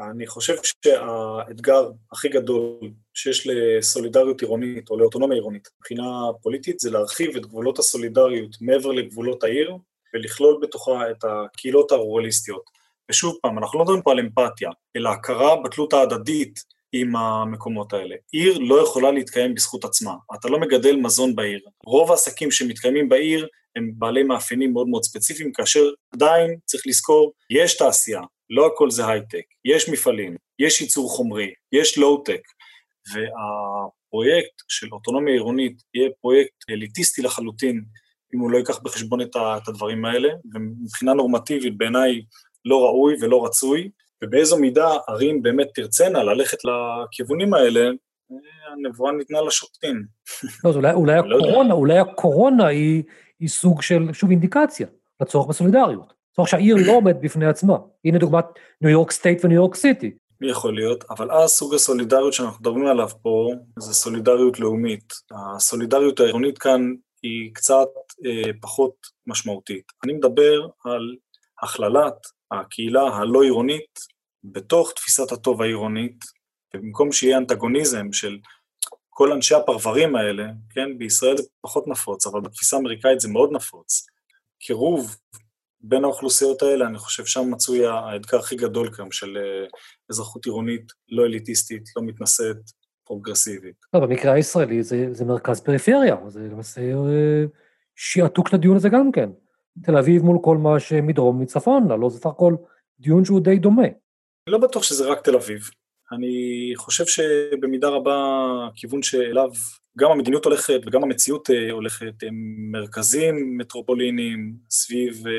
אני 0.00 0.26
חושב 0.26 0.54
שהאתגר 0.62 1.90
הכי 2.12 2.28
גדול 2.28 2.90
שיש 3.14 3.46
לסולידריות 3.46 4.40
עירונית 4.40 4.90
או 4.90 4.98
לאוטונומיה 4.98 5.36
עירונית 5.36 5.68
מבחינה 5.78 6.04
פוליטית 6.42 6.80
זה 6.80 6.90
להרחיב 6.90 7.36
את 7.36 7.46
גבולות 7.46 7.78
הסולידריות 7.78 8.56
מעבר 8.60 8.92
לגבולות 8.92 9.44
העיר 9.44 9.76
ולכלול 10.14 10.58
בתוכה 10.62 11.10
את 11.10 11.24
הקהילות 11.24 11.92
הרורליסטיות. 11.92 12.62
ושוב 13.10 13.36
פעם, 13.42 13.58
אנחנו 13.58 13.78
לא 13.78 13.84
מדברים 13.84 14.02
פה 14.02 14.12
על 14.12 14.18
אמפתיה, 14.18 14.70
אלא 14.96 15.08
הכרה 15.08 15.62
בתלות 15.62 15.92
ההדדית 15.92 16.60
עם 16.92 17.16
המקומות 17.16 17.92
האלה. 17.92 18.16
עיר 18.32 18.58
לא 18.58 18.82
יכולה 18.82 19.10
להתקיים 19.10 19.54
בזכות 19.54 19.84
עצמה, 19.84 20.12
אתה 20.34 20.48
לא 20.48 20.60
מגדל 20.60 20.96
מזון 20.96 21.36
בעיר. 21.36 21.60
רוב 21.86 22.10
העסקים 22.10 22.50
שמתקיימים 22.50 23.08
בעיר 23.08 23.48
הם 23.76 23.90
בעלי 23.94 24.22
מאפיינים 24.22 24.72
מאוד 24.72 24.88
מאוד 24.88 25.04
ספציפיים, 25.04 25.52
כאשר 25.52 25.90
עדיין 26.14 26.58
צריך 26.64 26.86
לזכור, 26.86 27.32
יש 27.50 27.76
תעשייה, 27.76 28.20
לא 28.50 28.66
הכל 28.66 28.90
זה 28.90 29.06
הייטק, 29.06 29.44
יש 29.64 29.88
מפעלים, 29.88 30.36
יש 30.58 30.80
ייצור 30.80 31.10
חומרי, 31.10 31.52
יש 31.72 31.98
לואו-טק, 31.98 32.40
והפרויקט 33.12 34.62
של 34.68 34.88
אוטונומיה 34.92 35.34
עירונית 35.34 35.82
יהיה 35.94 36.10
פרויקט 36.20 36.54
אליטיסטי 36.70 37.22
לחלוטין, 37.22 37.84
אם 38.34 38.40
הוא 38.40 38.50
לא 38.50 38.58
ייקח 38.58 38.78
בחשבון 38.82 39.20
את 39.20 39.68
הדברים 39.68 40.04
האלה, 40.04 40.28
ומבחינה 40.54 41.14
נורמטיבית 41.14 41.76
בעיניי 41.76 42.22
לא 42.64 42.84
ראוי 42.84 43.14
ולא 43.20 43.44
רצוי, 43.44 43.90
ובאיזו 44.24 44.58
מידה 44.58 44.88
ערים 45.08 45.42
באמת 45.42 45.68
תרצנה 45.74 46.22
ללכת 46.22 46.58
לכיוונים 46.64 47.54
האלה, 47.54 47.90
הנבואה 48.72 49.12
ניתנה 49.12 49.40
לשופטים. 49.40 50.06
לא, 50.64 50.70
אולי, 50.70 50.92
אולי 50.92 51.20
לא. 51.24 51.36
הקורונה, 51.36 51.74
אולי 51.74 51.98
הקורונה 51.98 52.66
היא, 52.66 53.02
היא 53.40 53.48
סוג 53.48 53.82
של, 53.82 54.12
שוב, 54.12 54.30
אינדיקציה 54.30 54.86
לצורך 55.20 55.48
בסולידריות. 55.48 56.14
צורך 56.36 56.48
שהעיר 56.48 56.76
לא 56.86 56.92
עומד 56.92 57.16
בפני 57.20 57.46
עצמה. 57.46 57.76
הנה 58.04 58.18
דוגמת 58.18 58.44
ניו 58.80 58.90
יורק 58.90 59.10
סטייט 59.10 59.44
וניו 59.44 59.56
יורק 59.56 59.74
סיטי. 59.74 60.10
יכול 60.40 60.74
להיות, 60.74 61.04
אבל 61.10 61.30
אז 61.30 61.50
סוג 61.50 61.74
הסולידריות 61.74 62.32
שאנחנו 62.32 62.60
מדברים 62.60 62.86
עליו 62.86 63.08
פה, 63.22 63.50
זה 63.78 63.94
סולידריות 63.94 64.60
לאומית. 64.60 65.14
הסולידריות 65.32 66.20
העירונית 66.20 66.58
כאן 66.58 66.94
היא 67.22 67.54
קצת 67.54 67.88
אה, 68.26 68.50
פחות 68.60 68.94
משמעותית. 69.26 69.84
אני 70.04 70.12
מדבר 70.12 70.68
על 70.84 71.16
הכללת 71.62 72.14
הקהילה 72.50 73.02
הלא 73.02 73.42
עירונית 73.42 73.98
בתוך 74.44 74.92
תפיסת 74.92 75.32
הטוב 75.32 75.62
העירונית, 75.62 76.24
ובמקום 76.74 77.12
שיהיה 77.12 77.38
אנטגוניזם 77.38 78.12
של 78.12 78.38
כל 79.08 79.32
אנשי 79.32 79.54
הפרברים 79.54 80.16
האלה, 80.16 80.44
כן, 80.70 80.98
בישראל 80.98 81.36
זה 81.36 81.42
פחות 81.60 81.88
נפוץ, 81.88 82.26
אבל 82.26 82.40
בתפיסה 82.40 82.76
האמריקאית 82.76 83.20
זה 83.20 83.28
מאוד 83.28 83.50
נפוץ. 83.52 84.06
קירוב 84.58 85.16
בין 85.88 86.04
האוכלוסיות 86.04 86.62
האלה, 86.62 86.86
אני 86.86 86.98
חושב 86.98 87.24
שם 87.24 87.50
מצוי 87.50 87.86
האתגר 87.86 88.38
הכי 88.38 88.56
גדול 88.56 88.92
כיום 88.92 89.12
של 89.12 89.36
אה, 89.36 89.66
אזרחות 90.10 90.46
עירונית 90.46 90.92
לא 91.08 91.24
אליטיסטית, 91.24 91.82
לא 91.96 92.02
מתנשאת, 92.02 92.56
פרוגרסיבית. 93.04 93.76
לא, 93.94 94.00
במקרה 94.00 94.32
הישראלי 94.32 94.82
זה, 94.82 95.06
זה 95.12 95.24
מרכז 95.24 95.60
פריפריה, 95.60 96.16
זה 96.28 96.40
למעשה 96.40 96.80
אה, 96.80 97.44
שעתוק 97.96 98.52
לדיון 98.52 98.76
הזה 98.76 98.88
גם 98.88 99.12
כן. 99.12 99.30
תל 99.82 99.96
אביב 99.96 100.22
מול 100.22 100.38
כל 100.42 100.56
מה 100.56 100.80
שמדרום 100.80 101.40
מצפון, 101.40 101.88
לא 102.00 102.10
זה 102.10 102.18
סך 102.18 102.26
הכל 102.26 102.54
דיון 103.00 103.24
שהוא 103.24 103.40
די 103.40 103.58
דומה. 103.58 103.82
אני 103.82 104.52
לא 104.52 104.58
בטוח 104.58 104.82
שזה 104.82 105.06
רק 105.06 105.20
תל 105.24 105.34
אביב. 105.36 105.60
אני 106.12 106.72
חושב 106.76 107.04
שבמידה 107.06 107.88
רבה 107.88 108.16
הכיוון 108.68 109.02
שאליו 109.02 109.50
גם 109.98 110.10
המדיניות 110.10 110.44
הולכת 110.44 110.80
וגם 110.86 111.02
המציאות 111.02 111.50
אה, 111.50 111.70
הולכת 111.70 112.22
הם 112.22 112.56
מרכזים 112.70 113.58
מטרופוליניים 113.58 114.54
סביב 114.70 115.26
אה, 115.26 115.32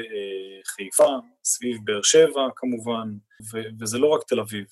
חיפה, 0.66 1.10
סביב 1.44 1.78
באר 1.84 2.02
שבע 2.04 2.42
כמובן, 2.56 3.08
ו- 3.54 3.70
וזה 3.80 3.98
לא 3.98 4.08
רק 4.08 4.22
תל 4.28 4.40
אביב. 4.40 4.66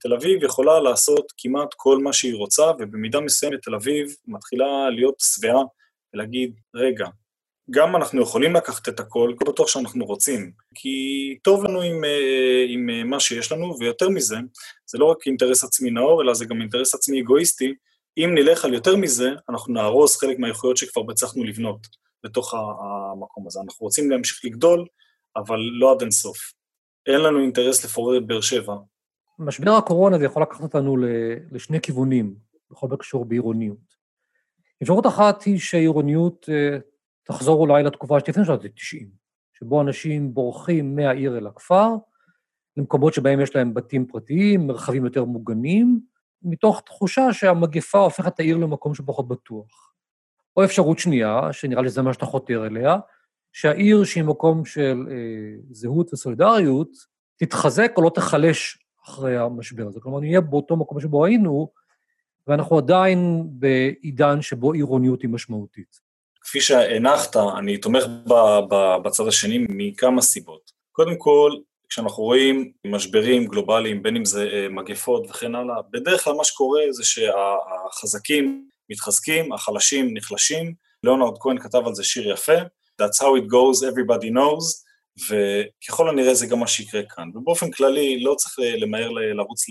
תל 0.00 0.14
אביב 0.14 0.44
יכולה 0.44 0.80
לעשות 0.80 1.32
כמעט 1.38 1.74
כל 1.76 1.98
מה 1.98 2.12
שהיא 2.12 2.34
רוצה, 2.34 2.70
ובמידה 2.78 3.20
מסוימת 3.20 3.62
תל 3.62 3.74
אביב 3.74 4.08
מתחילה 4.26 4.90
להיות 4.90 5.14
שבעה 5.20 5.62
ולהגיד, 6.14 6.60
רגע, 6.74 7.06
גם 7.70 7.96
אנחנו 7.96 8.22
יכולים 8.22 8.56
לקחת 8.56 8.88
את 8.88 9.00
הכל, 9.00 9.32
לא 9.40 9.52
בטוח 9.52 9.68
שאנחנו 9.68 10.04
רוצים, 10.04 10.50
כי 10.74 10.98
טוב 11.42 11.64
לנו 11.64 11.80
עם, 11.80 12.04
אה, 12.04 12.64
עם 12.68 13.10
מה 13.10 13.20
שיש 13.20 13.52
לנו, 13.52 13.78
ויותר 13.78 14.08
מזה, 14.08 14.36
זה 14.86 14.98
לא 14.98 15.04
רק 15.04 15.26
אינטרס 15.26 15.64
עצמי 15.64 15.90
נאור, 15.90 16.22
אלא 16.22 16.34
זה 16.34 16.44
גם 16.44 16.60
אינטרס 16.60 16.94
עצמי 16.94 17.20
אגואיסטי. 17.20 17.74
אם 18.16 18.30
נלך 18.34 18.64
על 18.64 18.74
יותר 18.74 18.96
מזה, 18.96 19.30
אנחנו 19.48 19.74
נהרוס 19.74 20.20
חלק 20.20 20.38
מהאיכויות 20.38 20.76
שכבר 20.76 21.02
הצלחנו 21.10 21.44
לבנות 21.44 21.86
בתוך 22.24 22.54
המקום 22.54 23.46
הזה. 23.46 23.60
אנחנו 23.60 23.84
רוצים 23.84 24.10
להמשיך 24.10 24.44
לגדול, 24.44 24.86
אבל 25.36 25.58
לא 25.80 25.92
עד 25.92 26.00
אינסוף. 26.00 26.38
אין 27.06 27.20
לנו 27.20 27.40
אינטרס 27.40 27.84
לפורר 27.84 28.18
את 28.18 28.26
באר 28.26 28.40
שבע. 28.40 28.74
משבר 29.38 29.70
הקורונה 29.70 30.18
זה 30.18 30.24
יכול 30.24 30.42
לקחת 30.42 30.62
אותנו 30.62 30.96
לשני 31.52 31.80
כיוונים, 31.80 32.34
בכל 32.70 32.88
הקשור 32.92 33.24
בעירוניות. 33.24 33.96
אפשרות 34.82 35.06
אחת 35.06 35.42
היא 35.42 35.58
שעירוניות 35.58 36.48
אה, 36.52 36.78
תחזור 37.24 37.60
אולי 37.60 37.82
לתקופה 37.82 38.20
שלפני 38.20 38.44
שנות 38.44 38.64
ה-90, 38.64 39.06
שבו 39.52 39.80
אנשים 39.80 40.34
בורחים 40.34 40.96
מהעיר 40.96 41.38
אל 41.38 41.46
הכפר, 41.46 41.88
למקומות 42.76 43.14
שבהם 43.14 43.40
יש 43.40 43.56
להם 43.56 43.74
בתים 43.74 44.06
פרטיים, 44.06 44.66
מרחבים 44.66 45.04
יותר 45.04 45.24
מוגנים, 45.24 46.00
מתוך 46.42 46.82
תחושה 46.86 47.32
שהמגפה 47.32 47.98
הופכת 47.98 48.34
את 48.34 48.40
העיר 48.40 48.56
למקום 48.56 48.94
שפחות 48.94 49.28
בטוח. 49.28 49.92
או 50.56 50.64
אפשרות 50.64 50.98
שנייה, 50.98 51.40
שנראה 51.52 51.82
לי 51.82 51.88
שזה 51.88 52.02
מה 52.02 52.12
שאתה 52.12 52.26
חותר 52.26 52.66
אליה, 52.66 52.96
שהעיר 53.52 54.04
שהיא 54.04 54.24
מקום 54.24 54.64
של 54.64 55.06
אה, 55.10 55.16
זהות 55.70 56.12
וסולידריות, 56.12 56.90
תתחזק 57.36 57.92
או 57.96 58.02
לא 58.02 58.10
תיחלש 58.10 58.78
אחרי 59.04 59.36
המשבר 59.36 59.86
הזה. 59.86 60.00
כלומר, 60.00 60.20
נהיה 60.20 60.40
באותו 60.40 60.76
מקום 60.76 61.00
שבו 61.00 61.24
היינו, 61.24 61.70
ואנחנו 62.46 62.78
עדיין 62.78 63.42
בעידן 63.46 64.42
שבו 64.42 64.72
עירוניות 64.72 65.22
היא 65.22 65.30
משמעותית. 65.30 66.00
כפי 66.40 66.60
שהנחת, 66.60 67.36
אני 67.58 67.78
תומך 67.78 68.04
בצד 69.04 69.26
השני 69.26 69.66
מכמה 69.68 70.22
סיבות. 70.22 70.72
קודם 70.92 71.16
כל, 71.18 71.52
כשאנחנו 71.88 72.22
רואים 72.22 72.72
משברים 72.86 73.46
גלובליים, 73.46 74.02
בין 74.02 74.16
אם 74.16 74.24
זה 74.24 74.48
אה, 74.52 74.68
מגפות 74.68 75.30
וכן 75.30 75.54
הלאה, 75.54 75.76
בדרך 75.90 76.24
כלל 76.24 76.32
מה 76.32 76.44
שקורה 76.44 76.82
זה 76.90 77.04
שהחזקים 77.04 78.68
מתחזקים, 78.90 79.52
החלשים 79.52 80.16
נחלשים. 80.16 80.74
ליאונרד 81.04 81.38
כהן 81.40 81.58
כתב 81.58 81.82
על 81.86 81.94
זה 81.94 82.04
שיר 82.04 82.32
יפה, 82.32 82.58
That's 83.02 83.18
how 83.20 83.36
it 83.36 83.46
goes, 83.48 83.78
everybody 83.90 84.30
knows, 84.30 84.64
וככל 85.28 86.08
הנראה 86.08 86.34
זה 86.34 86.46
גם 86.46 86.58
מה 86.58 86.66
שיקרה 86.66 87.02
כאן. 87.02 87.30
ובאופן 87.34 87.70
כללי 87.70 88.20
לא 88.20 88.34
צריך 88.34 88.58
למהר 88.58 89.08
לרוץ 89.10 89.64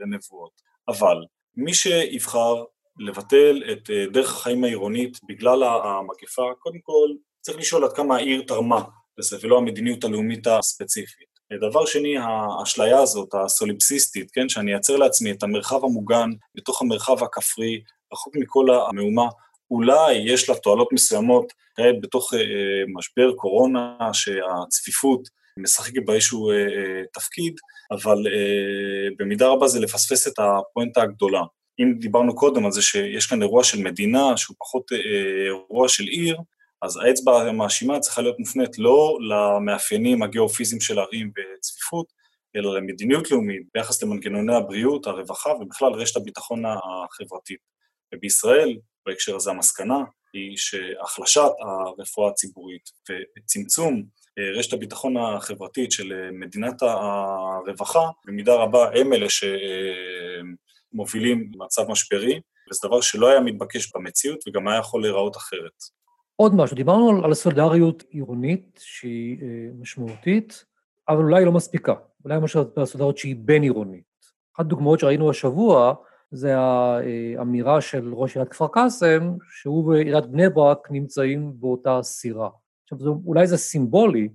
לנבואות. 0.00 0.52
אבל 0.88 1.16
מי 1.56 1.74
שיבחר 1.74 2.64
לבטל 2.98 3.62
את 3.72 3.90
אה, 3.90 4.06
דרך 4.12 4.32
החיים 4.32 4.64
העירונית 4.64 5.18
בגלל 5.28 5.62
המגפה, 5.62 6.42
קודם 6.58 6.78
כל 6.82 7.08
צריך 7.40 7.58
לשאול 7.58 7.84
עד 7.84 7.92
כמה 7.92 8.16
העיר 8.16 8.42
תרמה 8.46 8.82
לזה 9.18 9.36
ולא 9.42 9.58
המדיניות 9.58 10.04
הלאומית 10.04 10.46
הספציפית. 10.46 11.33
דבר 11.60 11.86
שני, 11.86 12.14
האשליה 12.18 12.98
הזאת, 12.98 13.34
הסוליפסיסטית, 13.34 14.30
כן, 14.30 14.48
שאני 14.48 14.72
אייצר 14.72 14.96
לעצמי 14.96 15.30
את 15.30 15.42
המרחב 15.42 15.84
המוגן 15.84 16.30
בתוך 16.54 16.82
המרחב 16.82 17.22
הכפרי, 17.22 17.80
רחוק 18.12 18.36
מכל 18.36 18.66
המהומה, 18.70 19.26
אולי 19.70 20.12
יש 20.14 20.48
לה 20.48 20.54
תועלות 20.54 20.92
מסוימות, 20.92 21.52
כעת 21.76 22.00
בתוך 22.00 22.34
אה, 22.34 22.40
משבר 22.94 23.32
קורונה, 23.36 23.96
שהצפיפות 24.12 25.28
משחקת 25.58 26.04
בה 26.04 26.14
איזשהו 26.14 26.50
אה, 26.50 26.56
אה, 26.56 27.02
תפקיד, 27.12 27.54
אבל 27.90 28.26
אה, 28.26 29.08
במידה 29.18 29.48
רבה 29.48 29.68
זה 29.68 29.80
לפספס 29.80 30.28
את 30.28 30.38
הפואנטה 30.38 31.02
הגדולה. 31.02 31.42
אם 31.80 31.94
דיברנו 31.98 32.34
קודם 32.34 32.64
על 32.64 32.72
זה 32.72 32.82
שיש 32.82 33.26
כאן 33.26 33.42
אירוע 33.42 33.64
של 33.64 33.82
מדינה 33.82 34.36
שהוא 34.36 34.56
פחות 34.60 34.92
אה, 34.92 34.98
אירוע 35.46 35.88
של 35.88 36.04
עיר, 36.04 36.36
אז 36.84 36.96
האצבע 36.96 37.42
המאשימה 37.42 38.00
צריכה 38.00 38.22
להיות 38.22 38.38
מופנית 38.38 38.78
לא 38.78 39.18
למאפיינים 39.28 40.22
הגיאופיזיים 40.22 40.80
של 40.80 40.98
ערים 40.98 41.30
וצפיפות, 41.36 42.06
אלא 42.56 42.74
למדיניות 42.74 43.30
לאומית 43.30 43.62
ביחס 43.74 44.02
למנגנוני 44.02 44.54
הבריאות, 44.56 45.06
הרווחה 45.06 45.50
ובכלל 45.50 45.92
רשת 45.92 46.16
הביטחון 46.16 46.62
החברתית. 46.66 47.60
ובישראל, 48.14 48.78
בהקשר 49.06 49.36
הזה 49.36 49.50
המסקנה, 49.50 49.98
היא 50.32 50.56
שהחלשת 50.56 51.50
הרפואה 51.60 52.30
הציבורית 52.30 52.90
וצמצום 53.38 54.02
אה, 54.38 54.50
רשת 54.58 54.72
הביטחון 54.72 55.16
החברתית 55.16 55.92
של 55.92 56.12
אה, 56.12 56.30
מדינת 56.32 56.82
הרווחה, 56.82 58.08
במידה 58.26 58.54
רבה 58.54 58.90
הם 58.94 59.12
אלה 59.12 59.26
שמובילים 60.92 61.50
מצב 61.56 61.90
משברי, 61.90 62.40
וזה 62.70 62.88
דבר 62.88 63.00
שלא 63.00 63.28
היה 63.28 63.40
מתבקש 63.40 63.92
במציאות 63.94 64.44
וגם 64.48 64.68
היה 64.68 64.78
יכול 64.78 65.02
להיראות 65.02 65.36
אחרת. 65.36 66.03
עוד 66.36 66.54
משהו, 66.54 66.76
דיברנו 66.76 67.10
על, 67.10 67.24
על 67.24 67.34
סולידריות 67.34 68.04
עירונית 68.10 68.80
שהיא 68.82 69.42
אה, 69.42 69.68
משמעותית, 69.78 70.64
אבל 71.08 71.22
אולי 71.22 71.44
לא 71.44 71.52
מספיקה. 71.52 71.94
אולי 72.24 72.38
משהו 72.38 72.64
בסולידריות 72.76 73.18
שהיא 73.18 73.36
בין-עירונית. 73.38 74.04
אחת 74.56 74.64
הדוגמאות 74.64 75.00
שראינו 75.00 75.30
השבוע 75.30 75.94
זה 76.30 76.54
האמירה 76.58 77.80
של 77.80 78.14
ראש 78.14 78.36
עיריית 78.36 78.52
כפר 78.52 78.68
קאסם, 78.68 79.36
שהוא 79.50 79.88
ועיריית 79.88 80.26
בני 80.26 80.48
ברק 80.48 80.88
נמצאים 80.90 81.52
באותה 81.60 82.02
סירה. 82.02 82.48
עכשיו, 82.82 83.08
אולי 83.26 83.46
זה 83.46 83.56
סימבולי, 83.56 84.28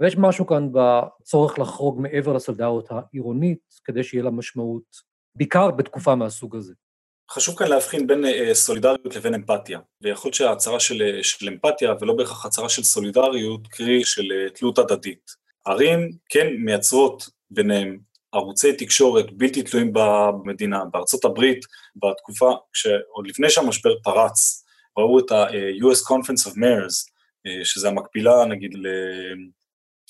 ויש 0.00 0.18
משהו 0.18 0.46
כאן 0.46 0.68
בצורך 0.72 1.58
לחרוג 1.58 2.00
מעבר 2.00 2.32
לסולידריות 2.32 2.88
העירונית, 2.90 3.60
כדי 3.84 4.04
שיהיה 4.04 4.24
לה 4.24 4.30
משמעות, 4.30 4.84
בעיקר 5.36 5.70
בתקופה 5.70 6.14
מהסוג 6.14 6.56
הזה. 6.56 6.74
חשוב 7.30 7.58
כאן 7.58 7.68
להבחין 7.68 8.06
בין 8.06 8.24
אה, 8.24 8.54
סולידריות 8.54 9.16
לבין 9.16 9.34
אמפתיה, 9.34 9.78
ויכול 10.00 10.28
להיות 10.28 10.34
שההצהרה 10.34 10.80
של, 10.80 11.02
אה, 11.02 11.22
של 11.22 11.48
אמפתיה 11.48 11.92
ולא 12.00 12.14
בהכרח 12.14 12.46
הצהרה 12.46 12.68
של 12.68 12.82
סולידריות, 12.82 13.66
קרי 13.66 14.04
של 14.04 14.32
אה, 14.32 14.50
תלות 14.50 14.78
הדדית. 14.78 15.30
ערים 15.66 16.10
כן 16.28 16.46
מייצרות 16.58 17.28
ביניהם 17.50 17.98
ערוצי 18.32 18.72
תקשורת 18.72 19.32
בלתי 19.32 19.62
תלויים 19.62 19.92
במדינה. 19.92 20.84
בארצות 20.84 21.24
הברית, 21.24 21.64
בתקופה, 21.96 22.52
שעוד 22.72 23.26
לפני 23.26 23.50
שהמשבר 23.50 23.94
פרץ, 24.02 24.64
ראו 24.98 25.18
את 25.18 25.30
ה-US 25.30 26.08
Conference 26.08 26.50
of 26.50 26.56
Mayors, 26.56 27.10
שזה 27.64 27.88
המקבילה 27.88 28.44
נגיד 28.44 28.70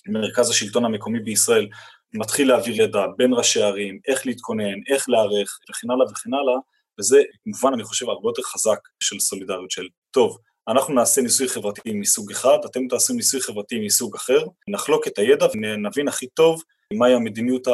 למרכז 0.06 0.50
השלטון 0.50 0.84
המקומי 0.84 1.20
בישראל, 1.20 1.68
מתחיל 2.14 2.48
להעביר 2.48 2.82
ידע 2.82 3.06
בין 3.16 3.32
ראשי 3.32 3.62
ערים, 3.62 3.98
איך 4.08 4.26
להתכונן, 4.26 4.78
איך 4.88 5.08
להיערך 5.08 5.58
וכן 5.70 5.90
הלאה 5.90 6.06
וכן 6.12 6.34
הלאה, 6.34 6.56
וזה 7.00 7.22
כמובן 7.44 7.74
אני 7.74 7.84
חושב 7.84 8.08
הרבה 8.08 8.28
יותר 8.28 8.42
חזק 8.42 8.78
של 9.00 9.20
סולידריות 9.20 9.70
של 9.70 9.86
טוב, 10.10 10.38
אנחנו 10.68 10.94
נעשה 10.94 11.20
ניסוי 11.20 11.48
חברתי 11.48 11.92
מסוג 11.92 12.30
אחד, 12.30 12.58
אתם 12.66 12.88
תעשו 12.88 13.14
ניסוי 13.14 13.40
חברתי 13.40 13.86
מסוג 13.86 14.16
אחר, 14.16 14.44
נחלוק 14.68 15.06
את 15.06 15.18
הידע 15.18 15.46
ונבין 15.54 16.08
הכי 16.08 16.26
טוב 16.26 16.62
מהי 16.92 17.14
המדיניות 17.14 17.66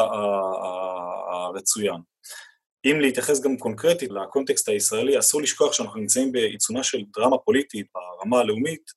הרצויה. 1.33 1.95
אם 2.85 3.01
להתייחס 3.01 3.41
גם 3.41 3.57
קונקרטית 3.57 4.11
לקונטקסט 4.11 4.69
הישראלי, 4.69 5.19
אסור 5.19 5.43
לשכוח 5.43 5.73
שאנחנו 5.73 6.01
נמצאים 6.01 6.33
בעיצומה 6.33 6.83
של 6.83 6.99
דרמה 7.17 7.39
פוליטית 7.39 7.87
ברמה 7.95 8.39
הלאומית, 8.39 8.91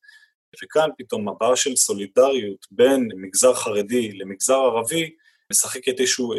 וכאן 0.63 0.89
פתאום 0.97 1.29
הבעיה 1.29 1.55
של 1.55 1.75
סולידריות 1.75 2.67
בין 2.71 3.09
מגזר 3.15 3.53
חרדי 3.53 4.11
למגזר 4.11 4.55
ערבי 4.55 5.15
משחקת 5.51 5.99
איזשהו 5.99 6.33
אה, 6.33 6.37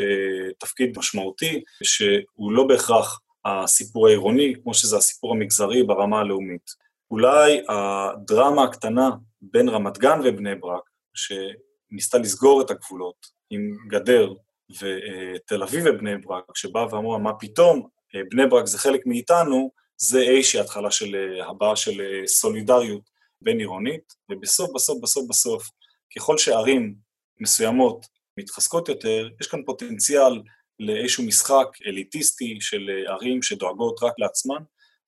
תפקיד 0.59 0.99
משמעותי, 0.99 1.63
שהוא 1.83 2.53
לא 2.53 2.65
בהכרח 2.65 3.21
הסיפור 3.45 4.07
העירוני, 4.07 4.55
כמו 4.63 4.75
שזה 4.75 4.97
הסיפור 4.97 5.33
המגזרי 5.33 5.83
ברמה 5.83 6.21
הלאומית. 6.21 6.71
אולי 7.11 7.63
הדרמה 7.69 8.65
הקטנה 8.65 9.11
בין 9.43 9.69
רמת 9.69 9.99
גן 9.99 10.21
ובני 10.25 10.55
ברק, 10.55 10.83
שניסתה 11.15 12.19
לסגור 12.19 12.63
את 12.63 12.71
הגבולות 12.71 13.27
עם 13.51 13.77
גדר, 13.89 14.33
ותל 14.71 15.63
אביב 15.63 15.85
ובני 15.87 16.17
ברק, 16.17 16.45
שבאה 16.57 16.95
ואמרה, 16.95 17.19
מה 17.19 17.33
פתאום, 17.35 17.89
בני 18.31 18.47
ברק 18.47 18.67
זה 18.67 18.79
חלק 18.79 19.07
מאיתנו, 19.07 19.71
זה 19.97 20.21
איזושהי 20.21 20.61
התחלה 20.61 20.91
של 20.91 21.41
הבעה 21.49 21.77
של 21.77 22.03
סולידריות 22.27 23.11
בין 23.41 23.59
עירונית, 23.59 24.15
ובסוף, 24.31 24.71
בסוף, 24.75 25.03
בסוף, 25.03 25.29
בסוף, 25.29 25.71
ככל 26.17 26.39
שערים 26.39 26.95
מסוימות 27.41 28.07
מתחזקות 28.39 28.89
יותר, 28.89 29.29
יש 29.41 29.47
כאן 29.47 29.65
פוטנציאל 29.67 30.43
לאיזשהו 30.81 31.25
משחק 31.25 31.67
אליטיסטי 31.87 32.59
של 32.61 32.91
ערים 33.07 33.43
שדואגות 33.43 34.03
רק 34.03 34.13
לעצמן, 34.19 34.63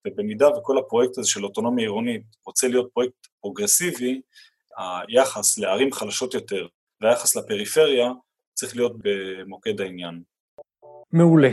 ובמידה 0.06 0.48
וכל 0.48 0.78
הפרויקט 0.78 1.18
הזה 1.18 1.28
של 1.28 1.44
אוטונומיה 1.44 1.84
עירונית 1.84 2.22
רוצה 2.46 2.68
להיות 2.68 2.90
פרויקט 2.92 3.26
פרוגרסיבי, 3.40 4.20
היחס 5.08 5.58
לערים 5.58 5.92
חלשות 5.92 6.34
יותר 6.34 6.66
והיחס 7.00 7.36
לפריפריה 7.36 8.10
צריך 8.54 8.76
להיות 8.76 8.92
במוקד 8.98 9.80
העניין. 9.80 10.22
מעולה. 11.12 11.50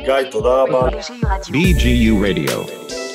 גיא, 0.00 0.30
תודה 0.30 0.62
רבה. 0.62 0.88
BGU 1.48 2.14
Radio. 2.24 3.05